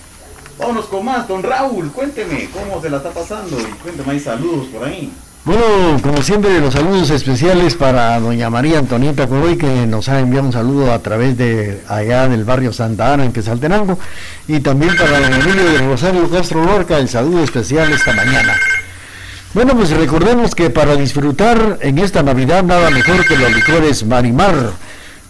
Vámonos 0.56 0.84
con 0.84 1.04
más, 1.04 1.26
don 1.26 1.42
Raúl, 1.42 1.90
cuénteme 1.90 2.48
cómo 2.52 2.80
se 2.80 2.88
la 2.88 2.98
está 2.98 3.10
pasando 3.10 3.58
y 3.58 3.64
cuénteme 3.82 4.12
hay 4.12 4.20
saludos 4.20 4.68
por 4.68 4.84
ahí. 4.84 5.12
Bueno, 5.44 6.00
como 6.02 6.22
siempre, 6.22 6.58
los 6.58 6.72
saludos 6.72 7.10
especiales 7.10 7.74
para 7.74 8.18
doña 8.18 8.48
María 8.48 8.78
Antonieta 8.78 9.26
Coroy, 9.26 9.58
que 9.58 9.86
nos 9.86 10.08
ha 10.08 10.20
enviado 10.20 10.46
un 10.46 10.54
saludo 10.54 10.90
a 10.90 11.00
través 11.00 11.36
de 11.36 11.82
allá 11.86 12.26
del 12.28 12.44
barrio 12.44 12.72
Santa 12.72 13.12
Ana, 13.12 13.26
en 13.26 13.32
Quesaltenango, 13.34 13.98
y 14.48 14.60
también 14.60 14.96
para 14.96 15.20
don 15.20 15.34
Emilio 15.34 15.64
de 15.70 15.86
Rosario 15.86 16.30
Castro 16.30 16.64
Lorca, 16.64 16.96
el 16.96 17.10
saludo 17.10 17.44
especial 17.44 17.92
esta 17.92 18.14
mañana. 18.14 18.54
Bueno, 19.52 19.76
pues 19.76 19.90
recordemos 19.90 20.54
que 20.54 20.70
para 20.70 20.96
disfrutar 20.96 21.76
en 21.82 21.98
esta 21.98 22.22
Navidad 22.22 22.64
nada 22.64 22.88
mejor 22.88 23.26
que 23.26 23.36
los 23.36 23.54
licores 23.54 24.06
Marimar 24.06 24.72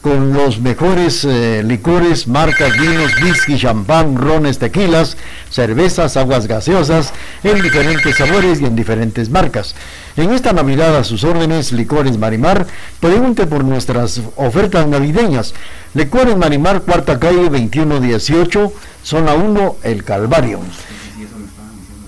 con 0.04 0.32
los 0.34 0.60
mejores 0.60 1.24
eh, 1.24 1.64
licores, 1.64 2.28
marcas, 2.28 2.78
vinos, 2.78 3.10
whisky, 3.22 3.56
champán, 3.56 4.16
rones, 4.16 4.58
tequilas, 4.58 5.16
cervezas, 5.48 6.18
aguas 6.18 6.46
gaseosas, 6.46 7.14
en 7.42 7.62
diferentes 7.62 8.14
sabores 8.14 8.60
y 8.60 8.66
en 8.66 8.76
diferentes 8.76 9.30
marcas. 9.30 9.74
En 10.18 10.34
esta 10.34 10.52
Navidad 10.52 10.94
a 10.94 11.04
sus 11.04 11.24
órdenes, 11.24 11.72
Licores 11.72 12.18
Marimar, 12.18 12.66
pregunte 13.00 13.46
por 13.46 13.64
nuestras 13.64 14.20
ofertas 14.36 14.86
navideñas. 14.86 15.54
Licores 15.94 16.36
Marimar, 16.36 16.82
cuarta 16.82 17.18
calle 17.18 17.48
2118, 17.48 18.74
zona 19.02 19.32
1, 19.32 19.76
El 19.84 20.04
Calvario. 20.04 20.60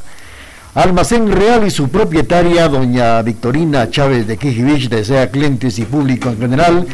Almacén 0.74 1.30
Real 1.30 1.64
y 1.64 1.70
su 1.70 1.88
propietaria, 1.88 2.66
doña 2.68 3.22
Victorina 3.22 3.90
Chávez 3.90 4.26
de 4.26 4.36
Quijivich, 4.36 4.88
desea 4.88 5.30
clientes 5.30 5.78
y 5.78 5.84
público 5.84 6.30
en 6.30 6.38
general. 6.38 6.86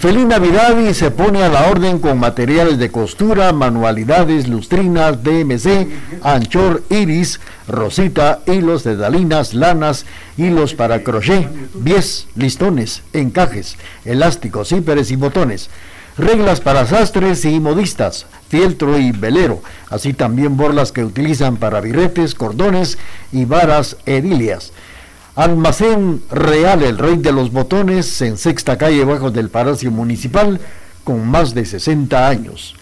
Feliz 0.00 0.26
Navidad 0.26 0.76
y 0.80 0.92
se 0.94 1.12
pone 1.12 1.44
a 1.44 1.48
la 1.48 1.70
orden 1.70 2.00
con 2.00 2.18
materiales 2.18 2.78
de 2.78 2.90
costura, 2.90 3.52
manualidades, 3.52 4.48
lustrinas, 4.48 5.22
DMC, 5.22 5.86
anchor, 6.24 6.82
iris, 6.90 7.38
rosita, 7.68 8.40
hilos 8.46 8.82
de 8.82 8.96
dalinas, 8.96 9.54
lanas, 9.54 10.06
hilos 10.36 10.74
para 10.74 11.04
crochet, 11.04 11.48
bies, 11.74 12.26
listones, 12.34 13.02
encajes, 13.12 13.76
elásticos, 14.04 14.72
híperes 14.72 15.12
y 15.12 15.16
botones 15.16 15.70
reglas 16.16 16.60
para 16.60 16.86
sastres 16.86 17.44
y 17.44 17.60
modistas, 17.60 18.26
fieltro 18.48 18.98
y 18.98 19.12
velero, 19.12 19.62
así 19.88 20.12
también 20.12 20.56
borlas 20.56 20.92
que 20.92 21.04
utilizan 21.04 21.56
para 21.56 21.80
birretes, 21.80 22.34
cordones 22.34 22.98
y 23.32 23.44
varas 23.44 23.96
edilias. 24.06 24.72
Almacén 25.36 26.22
Real, 26.30 26.82
el 26.82 26.98
rey 26.98 27.16
de 27.16 27.32
los 27.32 27.52
botones, 27.52 28.20
en 28.20 28.36
sexta 28.36 28.76
calle 28.76 29.04
bajo 29.04 29.30
del 29.30 29.48
Palacio 29.48 29.90
Municipal, 29.90 30.60
con 31.04 31.26
más 31.26 31.54
de 31.54 31.64
60 31.64 32.28
años. 32.28 32.74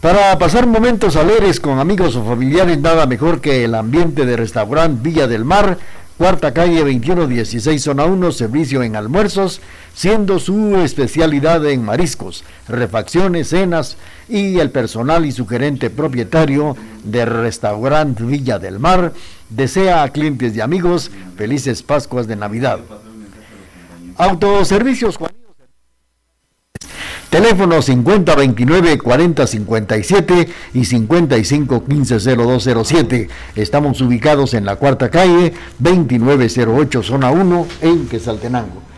Para 0.00 0.38
pasar 0.38 0.66
momentos 0.66 1.16
alegres 1.16 1.60
con 1.60 1.78
amigos 1.78 2.14
o 2.16 2.24
familiares, 2.24 2.78
nada 2.78 3.06
mejor 3.06 3.40
que 3.40 3.64
el 3.64 3.74
ambiente 3.74 4.26
de 4.26 4.36
restaurante 4.36 5.00
Villa 5.02 5.26
del 5.26 5.46
Mar, 5.46 5.78
cuarta 6.18 6.52
calle 6.52 6.80
2116, 6.80 7.82
zona 7.82 8.04
1, 8.04 8.32
servicio 8.32 8.82
en 8.82 8.96
almuerzos, 8.96 9.62
siendo 9.94 10.38
su 10.38 10.76
especialidad 10.76 11.64
en 11.66 11.84
mariscos, 11.84 12.44
refacciones, 12.68 13.48
cenas 13.48 13.96
y 14.28 14.58
el 14.58 14.70
personal 14.70 15.24
y 15.24 15.32
su 15.32 15.46
gerente 15.46 15.88
propietario 15.90 16.76
del 17.04 17.28
restaurante 17.28 18.24
Villa 18.24 18.58
del 18.58 18.78
Mar 18.78 19.14
desea 19.50 20.02
a 20.02 20.08
clientes 20.10 20.56
y 20.56 20.60
amigos 20.60 21.10
felices 21.36 21.82
Pascuas 21.82 22.26
de 22.26 22.36
Navidad. 22.36 22.80
Autoservicios 24.16 25.18
Teléfono 27.30 27.82
5029 27.82 28.98
4057 28.98 30.48
y 30.72 30.80
55150207. 30.82 33.28
Estamos 33.56 34.00
ubicados 34.00 34.54
en 34.54 34.64
la 34.64 34.76
cuarta 34.76 35.10
calle 35.10 35.52
2908 35.80 37.02
zona 37.02 37.32
1 37.32 37.66
en 37.80 38.06
Quesaltenango. 38.06 38.93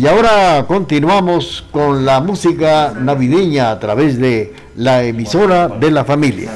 Y 0.00 0.06
ahora 0.06 0.64
continuamos 0.66 1.62
con 1.70 2.06
la 2.06 2.20
música 2.20 2.94
navideña 2.98 3.70
a 3.70 3.78
través 3.78 4.18
de 4.18 4.54
la 4.74 5.02
emisora 5.02 5.68
de 5.68 5.90
la 5.90 6.06
familia. 6.06 6.50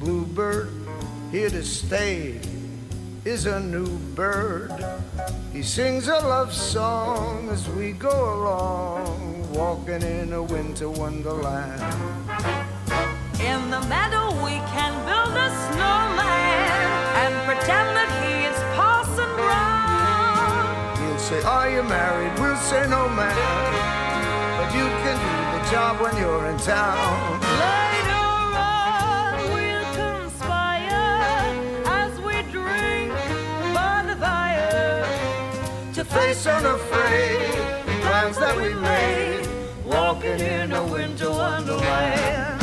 Bluebird, 0.00 0.72
here 1.30 1.50
to 1.50 1.62
stay 1.62 2.40
is 3.26 3.44
a 3.44 3.60
new 3.60 3.86
bird. 4.16 4.72
He 5.52 5.62
sings 5.62 6.08
a 6.08 6.14
love 6.14 6.54
song 6.54 7.50
as 7.50 7.68
we 7.68 7.92
go 7.92 8.08
along, 8.08 9.52
walking 9.52 10.00
in 10.00 10.32
a 10.32 10.42
winter 10.42 10.88
wonderland. 10.88 11.82
In 13.40 13.70
the 13.70 13.80
meadow 13.92 14.32
we 14.42 14.56
can 14.72 14.92
build 15.04 15.36
a 15.36 15.50
snowman 15.68 16.80
and 17.20 17.32
pretend 17.44 17.88
that 17.92 18.10
he 18.24 18.48
is 18.48 18.56
Parson 18.74 19.30
Brown. 19.36 20.96
He'll 20.96 21.18
say, 21.18 21.42
Are 21.42 21.70
you 21.70 21.82
married? 21.82 22.32
We'll 22.40 22.56
say, 22.56 22.88
No, 22.88 23.06
man. 23.10 23.36
But 24.56 24.74
you 24.74 24.86
can 25.04 25.16
do 25.20 25.58
the 25.58 25.70
job 25.70 26.00
when 26.00 26.16
you're 26.16 26.46
in 26.46 26.56
town. 26.58 27.79
Face 36.34 36.46
unafraid 36.46 37.40
plans 38.02 38.38
that 38.38 38.56
we 38.56 38.72
made, 38.74 39.48
walking 39.84 40.38
in 40.38 40.72
a 40.72 40.84
winter 40.84 41.28
wonderland. 41.28 42.59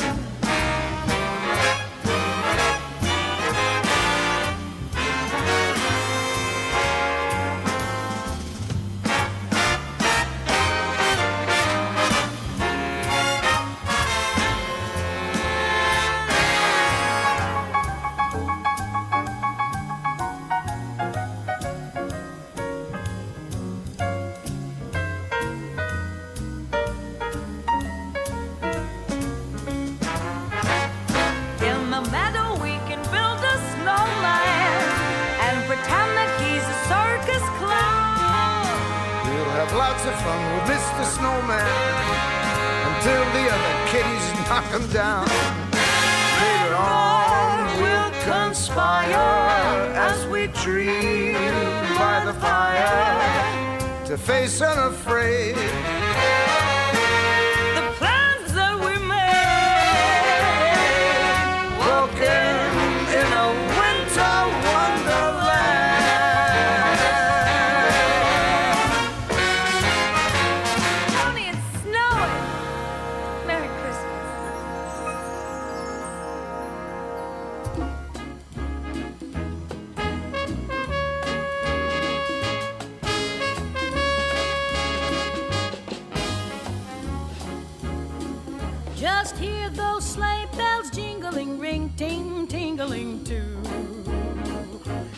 Of 40.07 40.15
fun 40.21 40.53
with 40.53 40.69
Mr. 40.71 41.03
Snowman 41.03 41.67
until 42.89 43.23
the 43.35 43.45
other 43.55 43.75
kitties 43.91 44.25
knock 44.47 44.63
him 44.71 44.87
down. 44.91 45.27
Later 46.39 46.75
on, 46.75 47.81
we'll 47.81 48.11
conspire 48.23 49.15
as 49.95 50.25
we 50.27 50.47
dream 50.63 51.33
by 51.97 52.23
the 52.25 52.33
fire 52.33 54.05
to 54.05 54.17
face 54.17 54.61
unafraid 54.61 55.57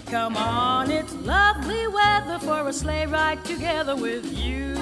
Come 0.10 0.38
on, 0.38 0.90
it's 0.90 1.14
lovely 1.14 1.88
weather 1.88 2.40
for 2.40 2.68
a 2.68 2.74
sleigh 2.74 3.06
ride 3.06 3.46
together 3.46 3.96
with 3.96 4.26
you. 4.36 4.76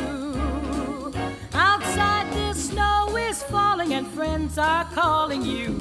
Outside 1.53 2.31
the 2.31 2.53
snow 2.53 3.13
is 3.17 3.43
falling 3.43 3.93
and 3.93 4.07
friends 4.07 4.57
are 4.57 4.85
calling 4.85 5.41
you. 5.41 5.77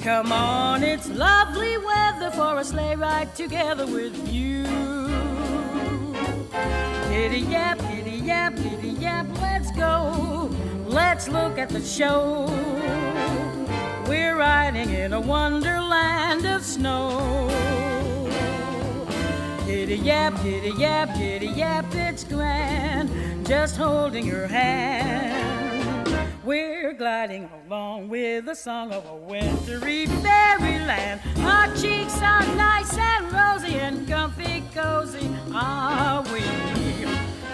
Come 0.00 0.30
on, 0.30 0.84
it's 0.84 1.08
lovely 1.08 1.76
weather 1.76 2.30
for 2.30 2.58
a 2.60 2.64
sleigh 2.64 2.94
ride 2.94 3.34
together 3.34 3.84
with 3.84 4.32
you. 4.32 4.62
Giddy 7.08 7.40
yap, 7.40 7.80
giddy 7.80 8.18
yap, 8.18 8.54
giddy 8.54 8.90
yap, 8.90 9.26
let's 9.40 9.72
go. 9.72 10.48
Let's 10.86 11.26
look 11.26 11.58
at 11.58 11.68
the 11.70 11.82
show. 11.82 12.46
We're 14.10 14.36
riding 14.36 14.90
in 14.90 15.12
a 15.12 15.20
wonderland 15.20 16.44
of 16.44 16.64
snow. 16.64 17.46
Giddy 19.64 19.98
yap, 19.98 20.34
giddy 20.42 20.70
yap, 20.70 21.16
giddy 21.16 21.46
yap, 21.46 21.84
it's 21.94 22.24
grand. 22.24 23.08
Just 23.46 23.76
holding 23.76 24.26
your 24.26 24.48
hand. 24.48 26.26
We're 26.44 26.92
gliding 26.92 27.48
along 27.54 28.08
with 28.08 28.46
the 28.46 28.56
song 28.56 28.90
of 28.92 29.06
a 29.06 29.14
wintry 29.14 30.06
fairyland. 30.06 31.20
Our 31.42 31.72
cheeks 31.76 32.20
are 32.20 32.44
nice 32.56 32.98
and 32.98 33.30
rosy 33.30 33.76
and 33.78 34.08
comfy 34.08 34.64
cozy, 34.74 35.30
are 35.54 36.24
we? 36.32 36.42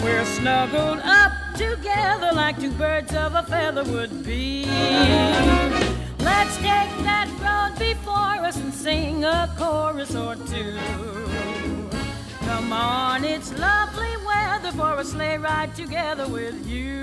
We're 0.02 0.24
snuggled 0.24 1.00
up 1.00 1.32
together 1.54 2.30
like 2.32 2.58
two 2.58 2.72
birds 2.72 3.14
of 3.14 3.34
a 3.34 3.42
feather 3.42 3.84
would 3.84 4.24
be. 4.24 4.64
Let's 6.38 6.56
take 6.58 6.92
that 7.08 7.28
road 7.40 7.78
before 7.78 8.44
us 8.44 8.58
and 8.58 8.72
sing 8.72 9.24
a 9.24 9.50
chorus 9.56 10.14
or 10.14 10.36
two. 10.36 10.76
Come 12.40 12.74
on, 12.74 13.24
it's 13.24 13.58
lovely 13.58 14.14
weather 14.26 14.70
for 14.72 15.00
a 15.00 15.04
sleigh 15.04 15.38
ride 15.38 15.74
together 15.74 16.28
with 16.28 16.66
you. 16.66 17.02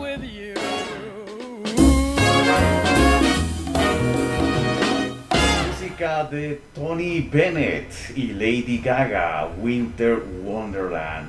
Música 6.01 6.23
de 6.23 6.59
Tony 6.73 7.29
Bennett 7.31 7.91
y 8.15 8.31
Lady 8.31 8.81
Gaga, 8.83 9.47
Winter 9.61 10.17
Wonderland. 10.43 11.27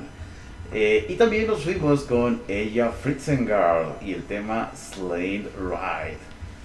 Eh, 0.73 1.05
y 1.09 1.13
también 1.13 1.45
nos 1.45 1.63
fuimos 1.63 2.05
con 2.05 2.41
ella 2.47 2.89
Fritzengard 2.89 4.01
y 4.03 4.13
el 4.13 4.23
tema 4.23 4.71
Slade 4.75 5.47
Ride. 5.59 6.17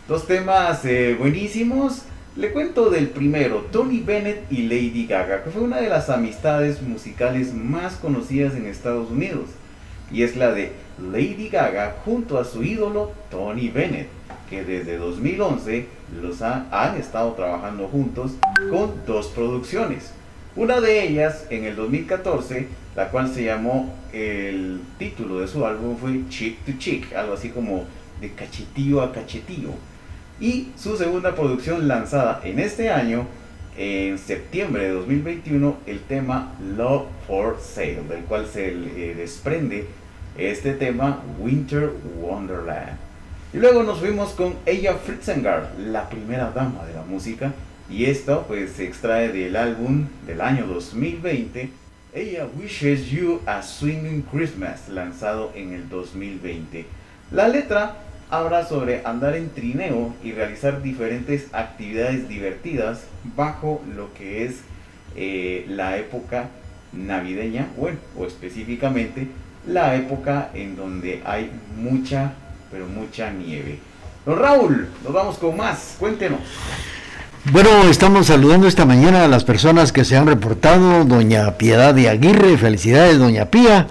Dos 0.09 0.27
temas 0.27 0.87
eh, 0.87 1.17
buenísimos. 1.19 2.05
Le 2.35 2.51
cuento 2.51 2.89
del 2.89 3.11
primero, 3.11 3.67
Tony 3.71 4.01
Bennett 4.01 4.51
y 4.51 4.63
Lady 4.63 5.07
Gaga, 5.07 5.45
que 5.45 5.51
fue 5.51 5.61
una 5.61 5.79
de 5.79 5.91
las 5.91 6.09
amistades 6.09 6.81
musicales 6.81 7.53
más 7.53 7.97
conocidas 7.97 8.55
en 8.55 8.65
Estados 8.69 9.11
Unidos. 9.11 9.51
Y 10.11 10.23
es 10.23 10.35
la 10.35 10.53
de 10.53 10.73
Lady 11.13 11.51
Gaga 11.51 11.97
junto 12.07 12.39
a 12.39 12.47
su 12.47 12.63
ídolo 12.63 13.13
Tony 13.31 13.69
Bennett, 13.69 14.09
que 14.49 14.65
desde 14.65 14.97
2011 14.97 15.87
los 16.21 16.43
han, 16.43 16.97
estado 16.97 17.33
trabajando 17.33 17.89
juntos 17.89 18.33
con 18.71 18.93
dos 19.07 19.29
producciones. 19.29 20.13
Una 20.57 20.81
de 20.81 21.05
ellas 21.05 21.47
en 21.51 21.65
el 21.65 21.77
2014, 21.77 22.67
la 22.97 23.11
cual 23.11 23.33
se 23.33 23.45
llamó, 23.45 23.95
el 24.13 24.81
título 24.99 25.41
de 25.41 25.49
su 25.49 25.65
álbum 25.65 25.97
fue 25.97 26.23
Chick 26.29 26.65
to 26.65 26.73
Chick, 26.79 27.15
algo 27.15 27.35
así 27.35 27.51
como 27.51 27.85
de 28.21 28.33
cachetillo 28.33 29.03
a 29.03 29.13
cachetillo 29.13 29.71
y 30.41 30.69
su 30.77 30.97
segunda 30.97 31.35
producción 31.35 31.89
lanzada 31.89 32.41
en 32.45 32.61
este 32.61 32.91
año, 32.91 33.27
en 33.77 34.19
septiembre 34.19 34.85
de 34.85 34.91
2021, 34.91 35.79
el 35.87 36.01
tema 36.01 36.53
Love 36.77 37.07
for 37.27 37.59
Sale, 37.61 38.03
del 38.09 38.25
cual 38.25 38.47
se 38.47 38.69
eh, 38.69 39.15
desprende 39.17 39.87
este 40.37 40.75
tema 40.75 41.23
Winter 41.41 41.91
Wonderland. 42.21 43.08
Y 43.53 43.57
luego 43.57 43.83
nos 43.83 44.01
fuimos 44.01 44.33
con 44.33 44.57
ella 44.67 44.95
Fritzengard, 44.95 45.79
la 45.79 46.11
primera 46.11 46.51
dama 46.51 46.85
de 46.85 46.93
la 46.93 47.03
música, 47.03 47.53
y 47.89 48.05
esto 48.05 48.45
pues 48.47 48.73
se 48.73 48.85
extrae 48.85 49.33
del 49.33 49.57
álbum 49.57 50.07
del 50.27 50.43
año 50.43 50.67
2020, 50.67 51.71
Ella 52.13 52.47
Wishes 52.59 53.07
You 53.07 53.41
a 53.47 53.63
Swinging 53.63 54.23
Christmas, 54.31 54.91
lanzado 54.91 55.53
en 55.55 55.73
el 55.73 55.89
2020. 55.89 56.85
La 57.31 57.49
letra 57.49 57.97
habla 58.29 58.67
sobre 58.67 59.07
andar 59.07 59.35
en 59.35 59.49
trineo 59.49 60.15
y 60.23 60.33
realizar 60.33 60.83
diferentes 60.83 61.47
actividades 61.53 62.29
divertidas 62.29 63.05
bajo 63.35 63.83
lo 63.97 64.13
que 64.13 64.45
es 64.45 64.61
eh, 65.17 65.65
la 65.69 65.97
época 65.97 66.51
navideña, 66.93 67.69
bueno, 67.79 67.99
o 68.15 68.27
específicamente 68.27 69.29
la 69.67 69.97
época 69.97 70.51
en 70.55 70.77
donde 70.77 71.23
hay 71.25 71.51
mucha, 71.77 72.33
pero 72.71 72.87
mucha 72.87 73.31
nieve. 73.31 73.79
Don 74.27 74.39
Raúl, 74.39 74.89
nos 75.05 75.13
vamos 75.13 75.39
con 75.39 75.57
más, 75.57 75.97
cuéntenos. 75.99 76.41
Bueno, 77.51 77.71
estamos 77.89 78.27
saludando 78.27 78.67
esta 78.67 78.85
mañana 78.85 79.25
a 79.25 79.29
las 79.29 79.45
personas 79.45 79.93
que 79.93 80.05
se 80.05 80.17
han 80.17 80.27
reportado. 80.27 81.05
Doña 81.05 81.57
Piedad 81.57 81.95
de 81.95 82.09
Aguirre, 82.09 82.59
felicidades, 82.59 83.19
Doña 83.19 83.47
Pía. 83.47 83.87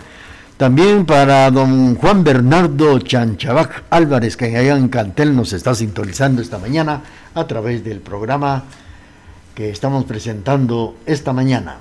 También 0.58 1.06
para 1.06 1.50
don 1.52 1.96
Juan 1.96 2.24
Bernardo 2.24 3.00
Chanchabac 3.00 3.84
Álvarez, 3.90 4.36
que 4.38 4.46
allá 4.46 4.76
en 4.76 4.90
Cantel 4.90 5.36
nos 5.36 5.54
está 5.54 5.74
sintonizando 5.76 6.42
esta 6.42 6.58
mañana 6.58 7.02
a 7.34 7.46
través 7.46 7.84
del 7.84 8.00
programa 8.00 8.64
que 9.56 9.70
estamos 9.70 10.06
presentando 10.06 10.98
esta 11.06 11.34
mañana. 11.34 11.78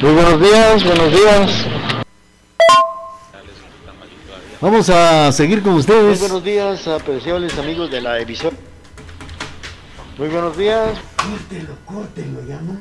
Muy 0.00 0.12
buenos 0.12 0.40
días, 0.40 0.84
buenos 0.84 1.10
días. 1.12 1.66
Vamos 4.60 4.88
a 4.90 5.30
seguir 5.32 5.62
con 5.62 5.74
ustedes. 5.74 6.18
Muy 6.20 6.28
buenos 6.28 6.44
días, 6.44 6.88
apreciables 6.88 7.56
amigos 7.58 7.90
de 7.90 8.00
la 8.00 8.18
emisora. 8.18 8.56
Muy 10.18 10.28
buenos 10.28 10.56
días. 10.56 10.98
Córtelo, 11.16 11.74
córtelo, 11.84 12.46
ya 12.48 12.60
no. 12.60 12.80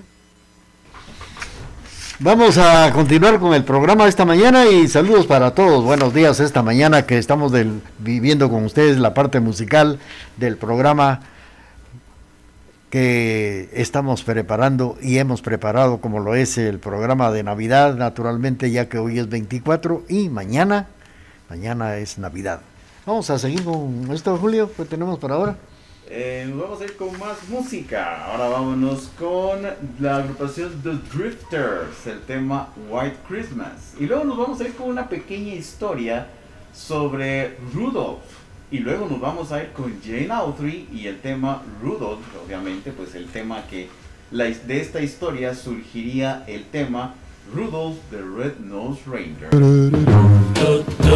Vamos 2.19 2.57
a 2.57 2.91
continuar 2.93 3.39
con 3.39 3.53
el 3.53 3.63
programa 3.63 4.07
esta 4.07 4.25
mañana 4.25 4.65
y 4.65 4.87
saludos 4.87 5.27
para 5.27 5.53
todos. 5.53 5.83
Buenos 5.83 6.15
días 6.15 6.39
esta 6.39 6.63
mañana 6.63 7.05
que 7.05 7.19
estamos 7.19 7.51
del- 7.51 7.81
viviendo 7.99 8.49
con 8.49 8.65
ustedes 8.65 8.97
la 8.97 9.13
parte 9.13 9.39
musical 9.39 9.99
del 10.35 10.57
programa 10.57 11.19
que 12.89 13.69
estamos 13.73 14.23
preparando 14.23 14.97
y 14.99 15.19
hemos 15.19 15.43
preparado 15.43 15.99
como 15.99 16.19
lo 16.19 16.33
es 16.33 16.57
el 16.57 16.79
programa 16.79 17.31
de 17.31 17.43
Navidad, 17.43 17.93
naturalmente 17.95 18.71
ya 18.71 18.89
que 18.89 18.97
hoy 18.97 19.19
es 19.19 19.29
24 19.29 20.03
y 20.09 20.29
mañana, 20.29 20.87
mañana 21.49 21.97
es 21.97 22.17
Navidad. 22.17 22.61
Vamos 23.05 23.29
a 23.29 23.39
seguir 23.39 23.63
con 23.63 24.09
esto, 24.11 24.37
Julio, 24.37 24.71
que 24.75 24.85
tenemos 24.85 25.17
por 25.19 25.31
ahora. 25.31 25.55
Eh, 26.09 26.45
nos 26.49 26.61
vamos 26.61 26.81
a 26.81 26.85
ir 26.85 26.95
con 26.95 27.17
más 27.19 27.37
música. 27.49 28.25
Ahora 28.25 28.47
vámonos 28.47 29.09
con 29.19 29.61
la 29.99 30.17
agrupación 30.17 30.81
The 30.81 30.93
Drifters, 31.13 32.07
el 32.07 32.21
tema 32.21 32.69
White 32.89 33.17
Christmas. 33.27 33.93
Y 33.99 34.05
luego 34.05 34.23
nos 34.23 34.37
vamos 34.37 34.61
a 34.61 34.63
ir 34.65 34.73
con 34.73 34.89
una 34.89 35.09
pequeña 35.09 35.53
historia 35.53 36.27
sobre 36.73 37.57
Rudolph. 37.73 38.23
Y 38.71 38.79
luego 38.79 39.07
nos 39.07 39.19
vamos 39.19 39.51
a 39.51 39.63
ir 39.63 39.71
con 39.71 40.01
Jane 40.01 40.29
Autry 40.31 40.89
y 40.91 41.07
el 41.07 41.19
tema 41.21 41.61
Rudolph, 41.81 42.25
obviamente, 42.45 42.91
pues 42.91 43.15
el 43.15 43.27
tema 43.27 43.65
que 43.69 43.87
la, 44.31 44.45
de 44.45 44.81
esta 44.81 45.01
historia 45.01 45.55
surgiría 45.55 46.43
el 46.47 46.65
tema 46.65 47.15
Rudolph 47.53 47.97
the 48.11 48.21
Red-Nosed 48.21 49.07
Reindeer. 49.07 49.49
I'm 50.59 51.06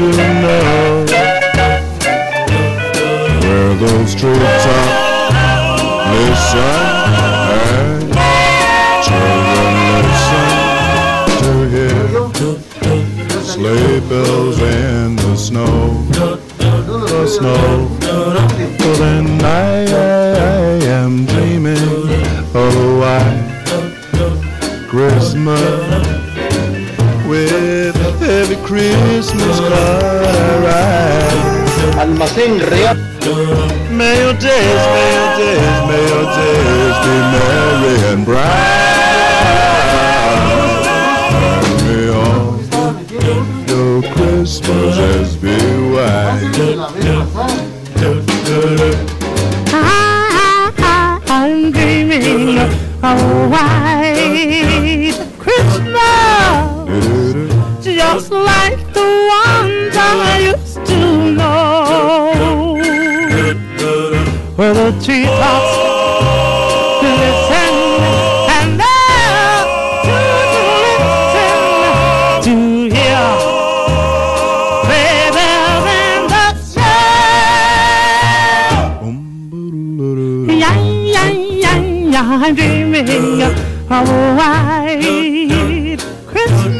to 0.00 0.39
I'm 82.22 82.54
dreaming 82.54 83.40
of 83.40 83.90
a 83.90 84.04
white 84.36 85.96
Christmas 86.26 86.79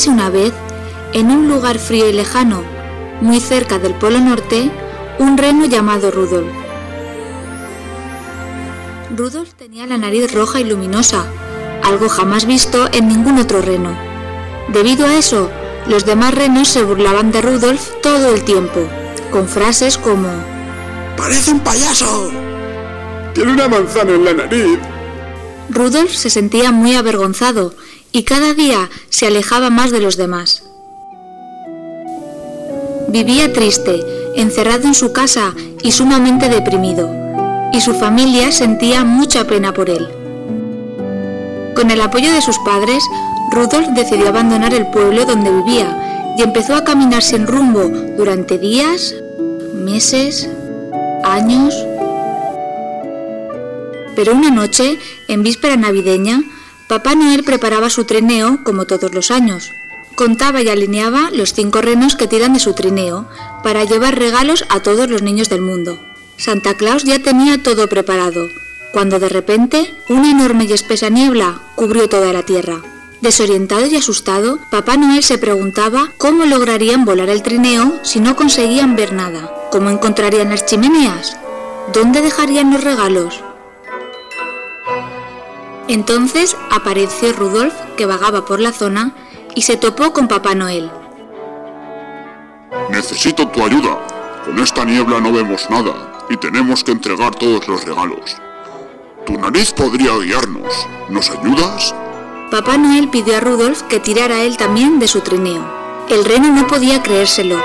Érase 0.00 0.12
una 0.12 0.30
vez, 0.30 0.54
en 1.12 1.30
un 1.30 1.46
lugar 1.46 1.78
frío 1.78 2.08
y 2.08 2.14
lejano, 2.14 2.62
muy 3.20 3.38
cerca 3.38 3.78
del 3.78 3.92
Polo 3.92 4.18
Norte, 4.18 4.70
un 5.18 5.36
reno 5.36 5.66
llamado 5.66 6.10
Rudolf. 6.10 6.48
Rudolf 9.14 9.52
tenía 9.58 9.86
la 9.86 9.98
nariz 9.98 10.32
roja 10.32 10.58
y 10.58 10.64
luminosa, 10.64 11.26
algo 11.82 12.08
jamás 12.08 12.46
visto 12.46 12.88
en 12.94 13.08
ningún 13.08 13.36
otro 13.36 13.60
reno. 13.60 13.94
Debido 14.68 15.04
a 15.04 15.18
eso, 15.18 15.50
los 15.86 16.06
demás 16.06 16.32
renos 16.32 16.68
se 16.68 16.82
burlaban 16.82 17.30
de 17.30 17.42
Rudolf 17.42 17.90
todo 18.02 18.32
el 18.32 18.42
tiempo, 18.42 18.80
con 19.30 19.46
frases 19.48 19.98
como 19.98 20.28
¡Parece 21.14 21.50
un 21.50 21.60
payaso! 21.60 22.30
Tiene 23.34 23.52
una 23.52 23.68
manzana 23.68 24.12
en 24.12 24.24
la 24.24 24.32
nariz. 24.32 24.78
Rudolf 25.68 26.14
se 26.14 26.30
sentía 26.30 26.72
muy 26.72 26.94
avergonzado 26.94 27.74
y 28.12 28.24
cada 28.24 28.54
día 28.54 28.90
se 29.20 29.26
alejaba 29.26 29.68
más 29.68 29.90
de 29.90 30.00
los 30.00 30.16
demás. 30.16 30.62
Vivía 33.08 33.52
triste, 33.52 34.00
encerrado 34.34 34.84
en 34.84 34.94
su 34.94 35.12
casa 35.12 35.52
y 35.82 35.92
sumamente 35.92 36.48
deprimido, 36.48 37.06
y 37.70 37.82
su 37.82 37.92
familia 37.92 38.50
sentía 38.50 39.04
mucha 39.04 39.46
pena 39.46 39.74
por 39.74 39.90
él. 39.90 40.08
Con 41.76 41.90
el 41.90 42.00
apoyo 42.00 42.32
de 42.32 42.40
sus 42.40 42.58
padres, 42.60 43.04
Rudolf 43.50 43.88
decidió 43.88 44.30
abandonar 44.30 44.72
el 44.72 44.86
pueblo 44.86 45.26
donde 45.26 45.52
vivía 45.52 46.34
y 46.38 46.42
empezó 46.42 46.74
a 46.74 46.84
caminar 46.84 47.22
sin 47.22 47.46
rumbo 47.46 47.90
durante 48.16 48.56
días, 48.56 49.14
meses, 49.74 50.48
años. 51.24 51.74
Pero 54.16 54.32
una 54.32 54.50
noche, 54.50 54.98
en 55.28 55.42
víspera 55.42 55.76
navideña, 55.76 56.40
Papá 56.90 57.14
Noel 57.14 57.44
preparaba 57.44 57.88
su 57.88 58.02
trineo 58.02 58.64
como 58.64 58.84
todos 58.84 59.14
los 59.14 59.30
años. 59.30 59.70
Contaba 60.16 60.60
y 60.60 60.70
alineaba 60.70 61.30
los 61.30 61.52
cinco 61.52 61.80
renos 61.80 62.16
que 62.16 62.26
tiran 62.26 62.52
de 62.52 62.58
su 62.58 62.72
trineo 62.72 63.28
para 63.62 63.84
llevar 63.84 64.18
regalos 64.18 64.64
a 64.70 64.80
todos 64.80 65.08
los 65.08 65.22
niños 65.22 65.48
del 65.48 65.60
mundo. 65.60 66.00
Santa 66.36 66.74
Claus 66.74 67.04
ya 67.04 67.20
tenía 67.20 67.62
todo 67.62 67.88
preparado, 67.88 68.48
cuando 68.92 69.20
de 69.20 69.28
repente 69.28 69.94
una 70.08 70.32
enorme 70.32 70.64
y 70.64 70.72
espesa 70.72 71.10
niebla 71.10 71.60
cubrió 71.76 72.08
toda 72.08 72.32
la 72.32 72.42
tierra. 72.42 72.82
Desorientado 73.20 73.86
y 73.86 73.94
asustado, 73.94 74.58
Papá 74.72 74.96
Noel 74.96 75.22
se 75.22 75.38
preguntaba 75.38 76.10
cómo 76.18 76.44
lograrían 76.44 77.04
volar 77.04 77.28
el 77.28 77.44
trineo 77.44 78.00
si 78.02 78.18
no 78.18 78.34
conseguían 78.34 78.96
ver 78.96 79.12
nada. 79.12 79.48
¿Cómo 79.70 79.90
encontrarían 79.90 80.50
las 80.50 80.66
chimeneas? 80.66 81.36
¿Dónde 81.94 82.20
dejarían 82.20 82.72
los 82.72 82.82
regalos? 82.82 83.44
Entonces 85.92 86.56
apareció 86.70 87.32
Rudolf, 87.32 87.74
que 87.96 88.06
vagaba 88.06 88.44
por 88.44 88.60
la 88.60 88.70
zona, 88.70 89.12
y 89.56 89.62
se 89.62 89.76
topó 89.76 90.12
con 90.12 90.28
Papá 90.28 90.54
Noel. 90.54 90.88
Necesito 92.90 93.48
tu 93.48 93.64
ayuda. 93.64 93.98
Con 94.44 94.56
esta 94.60 94.84
niebla 94.84 95.18
no 95.18 95.32
vemos 95.32 95.68
nada 95.68 96.26
y 96.30 96.36
tenemos 96.36 96.84
que 96.84 96.92
entregar 96.92 97.34
todos 97.34 97.66
los 97.66 97.84
regalos. 97.84 98.36
Tu 99.26 99.32
nariz 99.36 99.72
podría 99.72 100.16
guiarnos. 100.16 100.72
¿Nos 101.08 101.28
ayudas? 101.28 101.92
Papá 102.52 102.78
Noel 102.78 103.08
pidió 103.08 103.36
a 103.36 103.40
Rudolf 103.40 103.82
que 103.82 103.98
tirara 103.98 104.42
él 104.42 104.56
también 104.56 105.00
de 105.00 105.08
su 105.08 105.22
trineo. 105.22 105.68
El 106.08 106.24
reno 106.24 106.52
no 106.52 106.68
podía 106.68 107.02
creérselo. 107.02 107.60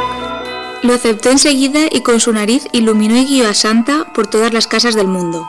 Lo 0.81 0.95
aceptó 0.95 1.29
enseguida 1.29 1.81
y 1.91 2.01
con 2.01 2.19
su 2.19 2.33
nariz 2.33 2.67
iluminó 2.71 3.17
y 3.17 3.25
guió 3.25 3.47
a 3.47 3.53
Santa 3.53 4.11
por 4.15 4.25
todas 4.25 4.51
las 4.51 4.65
casas 4.65 4.95
del 4.95 5.07
mundo. 5.07 5.45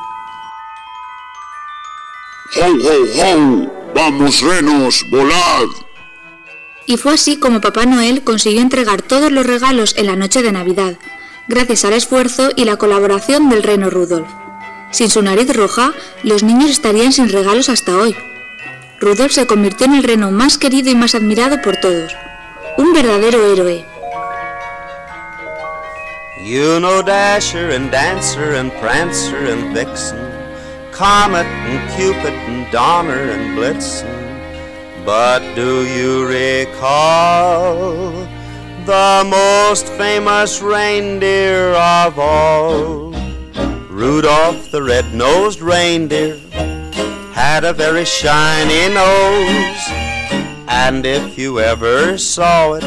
¡Ho, 2.54 2.66
ho, 2.66 3.04
ho! 3.16 3.92
¡Vamos, 3.94 4.40
renos! 4.40 5.04
¡Volad! 5.10 5.66
Y 6.86 6.96
fue 6.96 7.14
así 7.14 7.38
como 7.38 7.60
Papá 7.60 7.86
Noel 7.86 8.22
consiguió 8.22 8.60
entregar 8.60 9.02
todos 9.02 9.32
los 9.32 9.44
regalos 9.44 9.94
en 9.96 10.06
la 10.06 10.14
noche 10.14 10.42
de 10.42 10.52
Navidad, 10.52 10.96
gracias 11.48 11.84
al 11.84 11.94
esfuerzo 11.94 12.50
y 12.54 12.64
la 12.64 12.76
colaboración 12.76 13.48
del 13.48 13.64
reno 13.64 13.90
Rudolf. 13.90 14.28
Sin 14.92 15.10
su 15.10 15.20
nariz 15.22 15.52
roja, 15.54 15.92
los 16.22 16.44
niños 16.44 16.70
estarían 16.70 17.12
sin 17.12 17.28
regalos 17.28 17.68
hasta 17.68 17.96
hoy. 17.96 18.14
Rudolf 19.00 19.32
se 19.32 19.46
convirtió 19.46 19.86
en 19.86 19.94
el 19.94 20.04
reno 20.04 20.30
más 20.30 20.56
querido 20.56 20.90
y 20.90 20.94
más 20.94 21.14
admirado 21.14 21.60
por 21.60 21.76
todos. 21.78 22.14
Un 22.78 22.92
verdadero 22.92 23.44
héroe. 23.52 23.84
You 26.44 26.78
know 26.78 27.02
Dasher 27.02 27.72
and 27.72 27.90
Dancer 27.90 28.54
and 28.54 28.70
Prancer 28.80 29.50
and 29.50 29.74
Vixen, 29.74 30.25
Comet 30.96 31.44
and 31.44 31.90
Cupid 31.90 32.32
and 32.32 32.72
Donner 32.72 33.28
and 33.28 33.58
Blitzen. 33.58 35.04
But 35.04 35.40
do 35.54 35.84
you 35.84 36.26
recall 36.26 38.12
the 38.86 39.22
most 39.28 39.88
famous 39.88 40.62
reindeer 40.62 41.74
of 41.74 42.18
all? 42.18 43.12
Rudolph 43.90 44.70
the 44.70 44.82
red-nosed 44.82 45.60
reindeer 45.60 46.38
had 47.34 47.64
a 47.64 47.74
very 47.74 48.06
shiny 48.06 48.88
nose, 48.94 49.84
and 50.66 51.04
if 51.04 51.36
you 51.36 51.60
ever 51.60 52.16
saw 52.16 52.72
it, 52.72 52.84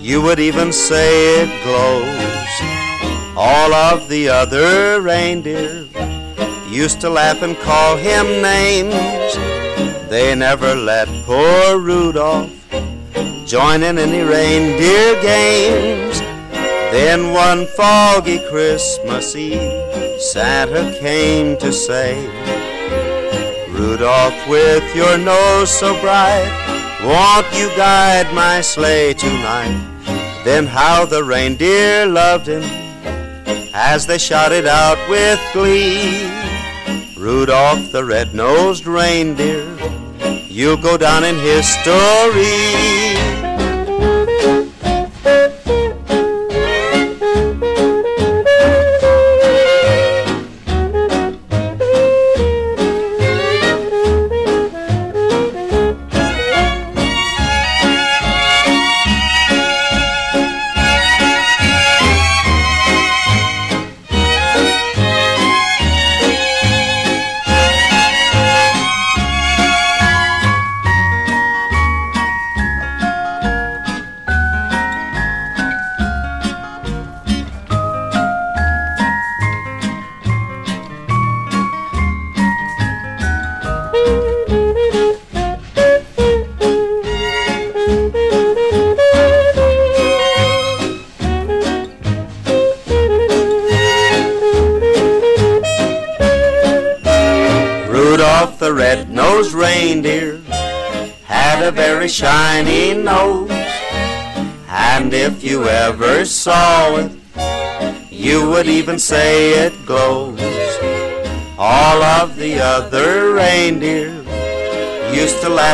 you 0.00 0.20
would 0.20 0.40
even 0.40 0.72
say 0.72 1.44
it 1.44 1.62
glows. 1.62 3.36
All 3.36 3.72
of 3.72 4.08
the 4.08 4.28
other 4.28 5.00
reindeer 5.00 5.86
used 6.78 7.00
to 7.00 7.10
laugh 7.10 7.42
and 7.42 7.56
call 7.58 7.96
him 7.96 8.24
names. 8.40 9.34
They 10.08 10.32
never 10.36 10.76
let 10.76 11.08
poor 11.26 11.76
Rudolph 11.76 12.52
join 13.44 13.82
in 13.82 13.98
any 13.98 14.22
reindeer 14.22 15.20
games. 15.20 16.20
Then 16.94 17.32
one 17.32 17.66
foggy 17.76 18.38
Christmas 18.48 19.34
Eve, 19.34 20.20
Santa 20.20 20.96
came 21.00 21.56
to 21.58 21.72
say, 21.72 22.14
Rudolph, 23.72 24.38
with 24.48 24.86
your 24.94 25.18
nose 25.18 25.70
so 25.70 26.00
bright, 26.00 26.48
won't 27.02 27.48
you 27.58 27.76
guide 27.76 28.32
my 28.32 28.60
sleigh 28.60 29.14
tonight? 29.14 29.76
Then 30.44 30.64
how 30.64 31.04
the 31.04 31.24
reindeer 31.24 32.06
loved 32.06 32.46
him 32.46 32.62
as 33.74 34.06
they 34.06 34.18
shouted 34.18 34.66
out 34.66 34.98
with 35.10 35.40
glee. 35.52 36.57
Rudolph 37.18 37.90
the 37.90 38.04
red-nosed 38.04 38.86
reindeer, 38.86 39.76
you'll 40.46 40.76
go 40.76 40.96
down 40.96 41.24
in 41.24 41.36
history. 41.40 43.47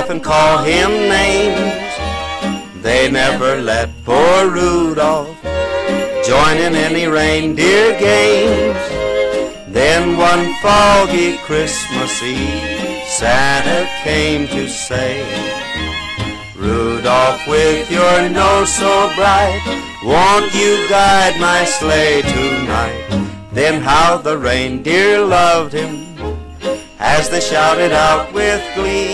Laugh 0.05 0.11
and 0.11 0.23
call 0.23 0.59
him 0.59 0.91
names. 1.09 2.83
They 2.83 3.11
never 3.11 3.57
let 3.57 3.89
poor 4.05 4.51
Rudolph 4.51 5.41
join 6.27 6.57
in 6.59 6.75
any 6.75 7.07
reindeer 7.07 7.99
games. 7.99 8.77
Then 9.69 10.17
one 10.19 10.55
foggy 10.63 11.39
Christmas 11.39 12.23
Eve, 12.23 13.03
Santa 13.19 13.89
came 14.03 14.47
to 14.49 14.69
say, 14.69 15.25
Rudolph, 16.57 17.47
with 17.49 17.91
your 17.91 18.29
nose 18.29 18.73
so 18.75 19.11
bright, 19.17 19.63
won't 20.05 20.53
you 20.55 20.87
guide 20.89 21.41
my 21.41 21.65
sleigh 21.65 22.23
tonight? 22.23 23.49
Then 23.53 23.81
how 23.81 24.19
the 24.19 24.37
reindeer 24.37 25.25
loved 25.25 25.73
him 25.73 26.05
as 26.99 27.31
they 27.31 27.41
shouted 27.41 27.93
out 27.93 28.33
with 28.33 28.63
glee. 28.75 29.14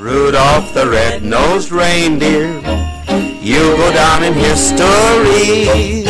Rudolph 0.00 0.72
the 0.72 0.88
red-nosed 0.88 1.70
reindeer, 1.70 2.48
you 3.42 3.60
go 3.76 3.92
down 3.92 4.24
in 4.24 4.32
history. 4.32 6.06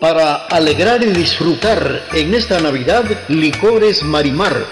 Para 0.00 0.46
alegrar 0.46 1.02
y 1.02 1.06
disfrutar 1.06 2.04
en 2.12 2.34
esta 2.34 2.60
Navidad, 2.60 3.04
licores 3.26 4.04
Marimar. 4.04 4.64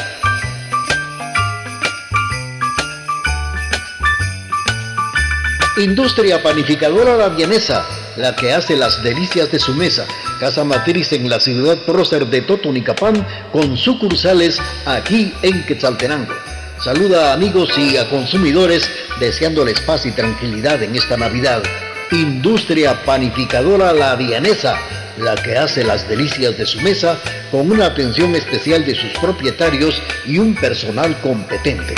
Industria 5.77 6.41
Panificadora 6.41 7.17
La 7.17 7.31
Vienesa, 7.31 7.85
la 8.17 8.35
que 8.35 8.53
hace 8.53 8.77
las 8.77 9.03
delicias 9.03 9.51
de 9.51 9.59
su 9.59 9.75
mesa. 9.75 10.07
Casa 10.41 10.65
matriz 10.65 11.13
en 11.13 11.29
la 11.29 11.41
ciudad 11.41 11.79
prócer 11.79 12.27
de 12.27 12.43
Totonicapán, 12.43 13.27
con 13.53 13.77
sucursales 13.77 14.61
aquí 14.87 15.33
en 15.43 15.65
Quetzaltenango. 15.65 16.35
Saluda 16.83 17.31
a 17.31 17.35
amigos 17.35 17.71
y 17.79 17.97
a 17.97 18.09
consumidores 18.11 18.91
deseándoles 19.19 19.81
paz 19.81 20.07
y 20.07 20.13
tranquilidad 20.13 20.83
en 20.83 20.95
esta 20.97 21.17
Navidad. 21.17 21.63
Industria 22.11 23.03
Panificadora 23.05 23.93
La 23.93 24.15
Vienesa, 24.17 24.77
la 25.19 25.35
que 25.35 25.57
hace 25.57 25.85
las 25.85 26.09
delicias 26.09 26.57
de 26.59 26.67
su 26.67 26.81
mesa 26.81 27.19
con 27.51 27.71
una 27.71 27.87
atención 27.87 28.35
especial 28.35 28.85
de 28.85 28.95
sus 28.95 29.13
propietarios 29.21 30.01
y 30.27 30.39
un 30.39 30.55
personal 30.55 31.19
competente. 31.21 31.95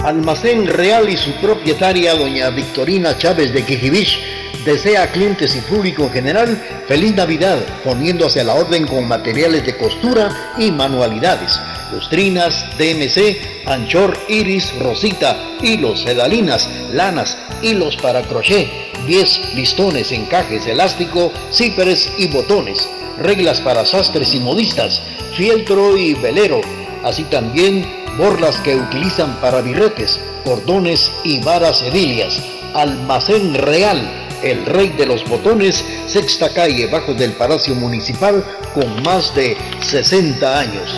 Almacén 0.06 0.68
Real 0.68 1.10
y 1.10 1.18
su 1.18 1.32
propietaria, 1.42 2.14
doña 2.14 2.52
Victorina 2.52 3.18
Chávez 3.18 3.52
de 3.52 3.66
Quijibich, 3.66 4.20
desea 4.64 5.02
a 5.02 5.08
clientes 5.08 5.56
y 5.56 5.62
público 5.62 6.04
en 6.04 6.12
general 6.12 6.64
feliz 6.88 7.16
Navidad, 7.16 7.58
poniéndose 7.84 8.42
a 8.42 8.44
la 8.44 8.54
orden 8.54 8.86
con 8.86 9.08
materiales 9.08 9.66
de 9.66 9.76
costura 9.76 10.54
y 10.60 10.70
manualidades, 10.70 11.60
lustrinas, 11.92 12.68
DMC, 12.78 13.66
anchor, 13.66 14.16
iris, 14.30 14.78
rosita, 14.78 15.40
hilos, 15.64 16.02
sedalinas, 16.02 16.70
lanas, 16.92 17.36
hilos 17.64 17.98
para 17.98 18.22
crochet, 18.22 18.70
10 19.08 19.56
listones, 19.56 20.12
encajes, 20.12 20.68
elástico, 20.68 21.34
cíperes 21.52 22.12
y 22.20 22.28
botones, 22.28 22.88
reglas 23.18 23.60
para 23.60 23.84
sastres 23.88 24.36
y 24.36 24.40
modistas, 24.40 25.02
fieltro 25.36 25.98
y 25.98 26.14
velero, 26.14 26.62
así 27.04 27.24
también 27.24 28.05
borlas 28.18 28.58
que 28.58 28.76
utilizan 28.76 29.36
para 29.42 29.62
birretes, 29.62 30.20
cordones 30.44 31.12
y 31.24 31.40
varas 31.42 31.82
edilias. 31.82 32.42
Almacén 32.74 33.54
Real, 33.56 34.02
el 34.44 34.66
rey 34.66 34.90
de 34.90 35.06
los 35.06 35.28
botones, 35.28 35.84
sexta 36.08 36.50
calle 36.50 36.88
bajo 36.88 37.14
del 37.14 37.34
Palacio 37.34 37.76
Municipal 37.76 38.44
con 38.74 39.02
más 39.04 39.34
de 39.36 39.58
60 39.82 40.60
años. 40.60 40.96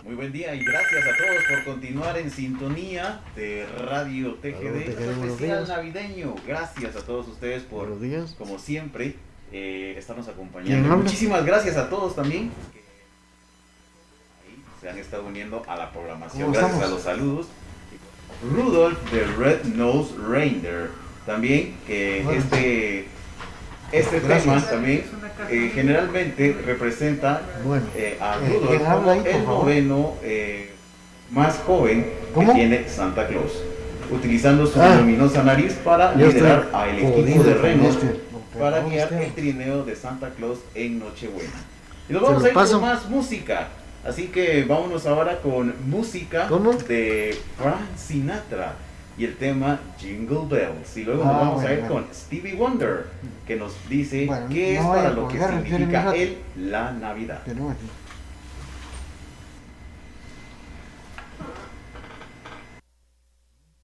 Muy 0.06 0.16
buen 0.16 0.32
día 0.32 0.56
y 0.56 0.64
gracias 0.64 1.04
a 1.04 1.18
todos 1.18 1.44
por 1.50 1.66
continuar 1.66 2.18
en 2.18 2.32
sintonía 2.32 3.20
de 3.36 3.66
Radio 3.86 4.36
TGD. 4.36 5.28
Especial 5.28 5.68
navideño. 5.68 6.36
Gracias 6.48 6.96
a 6.96 7.02
todos 7.02 7.28
ustedes 7.28 7.64
por, 7.64 7.98
como 8.38 8.58
siempre, 8.60 9.18
eh, 9.52 9.96
estarnos 9.98 10.26
¿Quién 10.26 10.36
acompañando. 10.36 10.98
Muchísimas 10.98 11.46
gracias 11.46 11.76
a 11.76 11.90
todos 11.90 12.16
también 12.16 12.52
se 14.82 14.90
han 14.90 14.98
estado 14.98 15.24
uniendo 15.26 15.64
a 15.68 15.76
la 15.76 15.92
programación. 15.92 16.44
¿Cómo 16.44 16.54
Gracias 16.54 16.74
estamos? 16.82 16.92
a 16.92 16.96
los 16.96 17.04
saludos. 17.20 17.48
Rudolph 18.54 19.12
de 19.12 19.24
Red 19.26 19.64
Nose 19.66 20.14
Reindeer. 20.28 20.90
También 21.26 21.76
que 21.86 22.22
Bueno. 22.24 22.40
este, 22.40 23.08
este 23.92 24.20
Gracias. 24.22 24.44
tema 24.44 24.62
también 24.70 25.04
eh, 25.50 25.72
generalmente 25.74 26.56
representa 26.66 27.42
Bueno, 27.64 27.86
eh, 27.96 28.18
a 28.22 28.36
eh, 28.36 28.48
Rudolph 28.48 28.68
¿quién 28.70 28.86
habla 28.86 29.00
como 29.00 29.12
ahí, 29.12 29.34
el 29.36 29.46
noveno 29.46 30.14
eh, 30.24 30.72
más 31.32 31.58
joven 31.66 32.10
¿Cómo? 32.34 32.48
que 32.54 32.60
tiene 32.60 32.90
Santa 32.90 33.28
Claus, 33.28 33.52
utilizando 34.12 34.66
su 34.66 34.82
Ah. 34.82 34.96
luminosa 34.96 35.44
nariz 35.44 35.74
para 35.84 36.16
liderar 36.16 36.64
estoy 36.66 36.82
al 36.82 36.98
equipo 37.00 37.14
jodido 37.14 37.44
de 37.44 37.54
renos 37.56 37.96
este. 37.96 38.20
para 38.58 38.80
guiar 38.84 39.14
el 39.14 39.32
trineo 39.34 39.84
de 39.84 39.96
Santa 39.96 40.30
Claus 40.32 40.60
en 40.74 41.00
Nochebuena. 41.00 41.50
Y 42.10 42.14
nos 42.14 42.22
vamos 42.24 42.44
a 42.44 42.48
ir 42.48 42.54
con 42.54 42.82
más 42.82 43.08
música. 43.10 43.68
Así 44.06 44.28
que 44.28 44.64
vámonos 44.64 45.06
ahora 45.06 45.40
con 45.42 45.74
música 45.90 46.48
de 46.88 47.38
Frank 47.58 47.96
Sinatra 47.98 48.74
y 49.18 49.26
el 49.26 49.36
tema 49.36 49.80
Jingle 50.00 50.46
Bells. 50.50 50.96
Y 50.96 51.04
luego 51.04 51.26
nos 51.26 51.34
Ah, 51.36 51.40
vamos 51.40 51.64
a 51.66 51.74
ir 51.74 51.80
bueno. 51.82 51.94
con 51.96 52.06
Stevie 52.14 52.56
Wonder, 52.56 53.06
que 53.46 53.56
nos 53.58 53.74
dice 53.90 54.26
Bueno, 54.26 54.48
qué 54.50 54.78
es 54.78 54.82
no 54.84 54.90
para 54.90 55.10
lo 55.12 55.28
que 55.28 55.38
significa 55.40 56.16
el 56.16 56.38
la 56.58 56.92
Navidad. 56.94 57.42
Pero 57.46 57.74